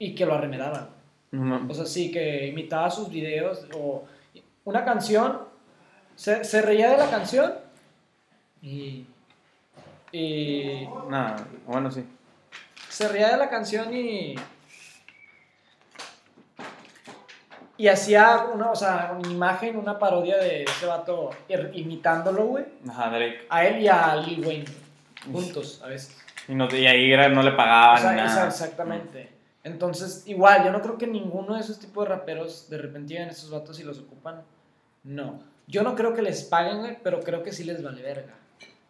[0.00, 0.88] y que lo arremedaban.
[1.30, 1.64] No.
[1.68, 4.02] O sea, sí, que imitaba sus videos o
[4.64, 5.38] una canción,
[6.16, 7.52] se, se reía de la canción
[8.60, 9.06] y,
[10.12, 11.36] y Nah,
[11.66, 12.04] bueno, sí.
[12.88, 14.34] se reía de la canción y
[17.78, 21.30] y hacía una, o sea, una imagen, una parodia de ese vato
[21.74, 23.46] imitándolo, güey, Ajá, Drake.
[23.50, 24.64] a él y a Lil Wayne,
[25.30, 26.16] juntos a veces.
[26.48, 28.46] Y, no, y ahí no le pagaban O sea, nada.
[28.46, 29.30] exactamente.
[29.62, 33.28] Entonces, igual, yo no creo que ninguno de esos tipos de raperos de repente lleguen
[33.30, 34.42] esos vatos y los ocupan.
[35.02, 35.40] No.
[35.66, 38.32] Yo no creo que les paguen, güey, pero creo que sí les vale verga.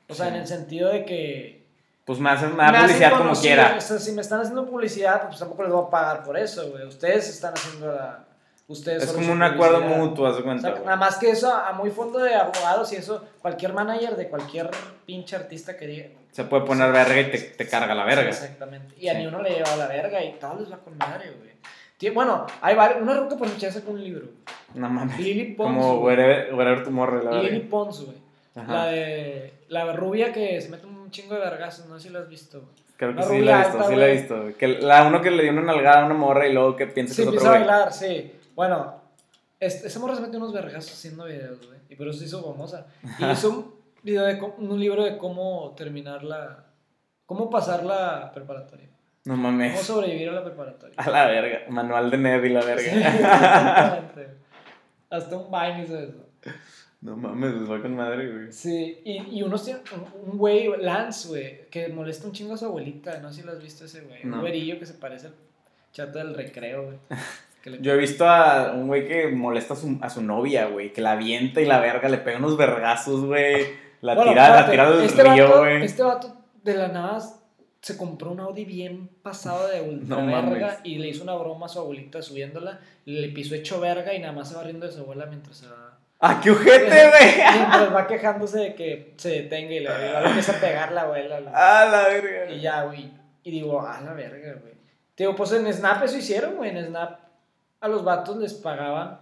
[0.09, 0.35] O sea, Sí.
[0.35, 1.67] en el sentido de que.
[2.05, 3.75] Pues me hacen me publicidad como quiera.
[3.77, 6.71] O sea, si me están haciendo publicidad, pues tampoco les voy a pagar por eso,
[6.71, 6.85] güey.
[6.87, 8.25] Ustedes están haciendo la.
[8.69, 10.73] Ustedes Es como un acuerdo mutuo, haz de O cuenta.
[10.75, 14.29] sea, nada más que eso, a muy fondo de abogados y eso, cualquier manager de
[14.29, 14.71] cualquier
[15.05, 18.29] pinche artista que diga, Se puede poner verga y te, te carga la verga.
[18.29, 18.95] Exactamente.
[18.99, 19.19] Y a Sí.
[19.19, 22.13] ni uno le lleva la verga y todo les va con madre, güey.
[22.13, 23.03] Bueno, hay varios.
[23.03, 24.27] Una ruca por muchacha sacó un libro.
[24.75, 25.19] No mames.
[25.19, 25.75] Lily Pons.
[25.75, 27.61] Como wherever, wherever tomorrow, la Lily.
[27.61, 28.19] Pons, güey.
[28.57, 28.73] Ajá.
[28.73, 29.53] La de.
[29.69, 32.71] La rubia que se mete un chingo de vergazos, no sé si lo has visto.
[32.97, 34.45] Creo que la sí la he visto, alta, sí la he visto.
[34.59, 37.15] Que la uno que le dio una nalgada a una morra y luego que piensa
[37.15, 37.69] Sí, que es empieza otro a güey.
[37.71, 38.33] bailar, sí.
[38.55, 38.95] Bueno,
[39.61, 41.79] este, esa morra se metió unos vergazos haciendo videos, güey.
[41.91, 42.87] Y por eso se hizo famosa.
[43.19, 46.65] Y hizo un, video de, cómo- un libro de cómo terminar la.
[47.27, 48.89] Cómo pasar la preparatoria.
[49.25, 49.81] No Cómo mames.
[49.83, 50.95] sobrevivir a la preparatoria.
[50.97, 51.63] A la verga.
[51.69, 52.83] Manual de Ned y la verga.
[52.83, 54.29] Exactamente.
[55.11, 56.25] Hasta un Vine hizo eso.
[57.01, 58.53] No mames, les va con madre, güey.
[58.53, 59.83] Sí, y, y unos tienen
[60.27, 63.19] un- güey, Lance, güey, que molesta un chingo a su abuelita.
[63.21, 64.25] No sé si lo has visto ese güey.
[64.25, 64.37] No.
[64.37, 65.35] Un güerillo que se parece al
[65.93, 66.97] chato del recreo, güey.
[67.65, 70.93] Le- Yo he visto a un güey que molesta a su, a su novia, güey.
[70.93, 73.67] Que la avienta y la verga le pega unos vergazos, güey.
[74.03, 75.85] La Bueno, tira, la tira al este río, güey.
[75.85, 76.33] Este vato
[76.63, 77.21] de la nada
[77.81, 80.79] se compró un Audi bien pasado de ultra No verga mames.
[80.85, 82.79] y le hizo una broma a su abuelita subiéndola.
[83.05, 85.67] Le pisó hecho verga y nada más se va riendo de su abuela mientras se
[85.67, 85.86] va.
[86.21, 87.35] ¡Ah, qué ojete, güey!
[87.55, 91.41] Mientras va quejándose de que se detenga y le, le empieza a pegar la abuela.
[91.55, 92.51] ¡Ah, la verga!
[92.51, 93.13] Y ya, güey.
[93.43, 94.75] Y digo, a la verga, güey.
[95.17, 96.71] Digo, pues en Snap eso hicieron, güey.
[96.71, 97.21] En Snap
[97.81, 99.21] a los vatos les pagaban.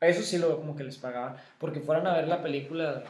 [0.00, 1.36] Eso sí lo como que les pagaban.
[1.58, 3.02] Porque fueran a ver la película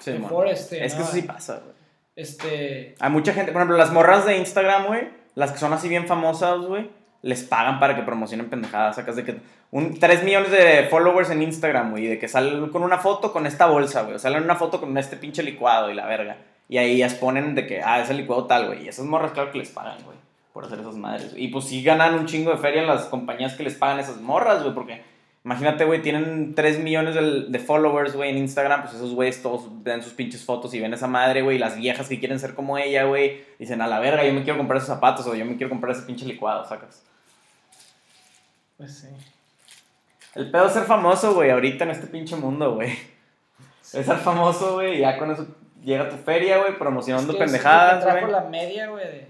[0.00, 0.20] Sí, de.
[0.20, 0.72] Forrest.
[0.72, 1.74] Es que eso sí pasa, güey.
[2.16, 2.94] Este.
[2.98, 6.06] Hay mucha gente, por ejemplo, las morras de Instagram, güey, las que son así bien
[6.06, 6.90] famosas, güey,
[7.22, 8.96] les pagan para que promocionen pendejadas.
[8.96, 9.36] Sacas de que
[9.70, 13.46] un 3 millones de followers en Instagram, güey, de que salen con una foto con
[13.46, 16.36] esta bolsa, güey, salen una foto con este pinche licuado y la verga.
[16.68, 18.84] Y ahí ellas ponen de que, ah, ese licuado tal, güey.
[18.84, 20.16] Y esas morras, claro que les pagan, güey,
[20.52, 21.32] por hacer esas madres.
[21.36, 24.20] Y pues sí ganan un chingo de feria en las compañías que les pagan esas
[24.20, 25.02] morras, güey, porque
[25.48, 29.82] Imagínate, güey, tienen 3 millones de, de followers, güey, en Instagram, pues esos güeyes todos
[29.82, 32.52] ven sus pinches fotos y ven esa madre, güey, y las viejas que quieren ser
[32.54, 35.46] como ella, güey, dicen, a la verga, yo me quiero comprar esos zapatos o yo
[35.46, 37.02] me quiero comprar ese pinche licuado, sacas.
[38.76, 39.08] Pues sí.
[40.34, 42.90] El pedo es ser famoso, güey, ahorita en este pinche mundo, güey.
[43.94, 45.46] Es ser famoso, güey, ya con eso
[45.82, 48.30] llega tu feria, güey, promocionando Es que pendejadas, güey.
[48.30, 49.02] la media, güey.
[49.06, 49.28] de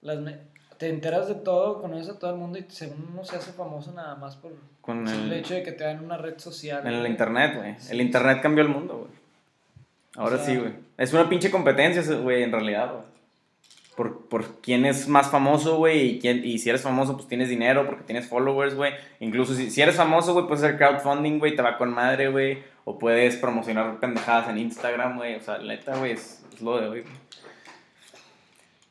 [0.00, 0.38] las me-
[0.80, 3.92] Te enteras de todo, conoces a todo el mundo y según uno se hace famoso
[3.92, 6.84] nada más por Con el hecho de que te dan una red social.
[6.86, 7.76] en el internet, güey.
[7.90, 9.10] El internet cambió el mundo, güey.
[10.16, 10.72] Ahora O sea- sí, güey.
[10.96, 13.04] Es una pinche competencia, ese- güey, en realidad, güey.
[13.94, 17.50] Por, por quién es más famoso, güey, y, quién- y si eres famoso, pues tienes
[17.50, 18.94] dinero porque tienes followers, güey.
[19.20, 22.62] Incluso si, si eres famoso, güey, puedes hacer crowdfunding, güey, te va con madre, güey.
[22.86, 25.34] O puedes promocionar pendejadas en Instagram, güey.
[25.34, 27.12] O sea, neta, güey, es, es lo de hoy, güey.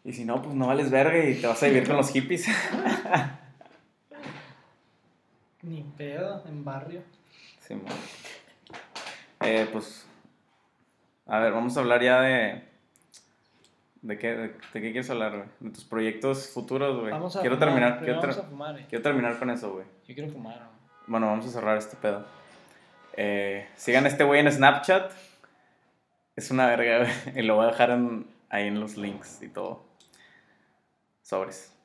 [0.10, 2.48] Y si no, pues no vales verga y te vas a vivir con los hippies.
[5.62, 7.04] Ni pedo, en barrio.
[7.60, 7.80] Sí.
[9.42, 10.08] Eh, pues.
[11.28, 12.64] A ver, vamos a hablar ya de.
[14.02, 15.48] ¿De qué, de, de qué quieres hablar, güey?
[15.60, 17.12] De tus proyectos futuros, güey.
[17.12, 18.86] Vamos a Quiero fumar, terminar, quiero, vamos a fumar, eh.
[18.90, 19.86] quiero terminar con eso, güey.
[20.08, 20.70] Yo quiero fumar, güey.
[21.06, 22.26] Bueno, vamos a cerrar este pedo.
[23.16, 25.12] Eh, sigan a este güey en Snapchat.
[26.36, 27.12] Es una verga, güey.
[27.44, 29.88] Y lo voy a dejar en- ahí en los links y todo.
[31.30, 31.79] Sobres.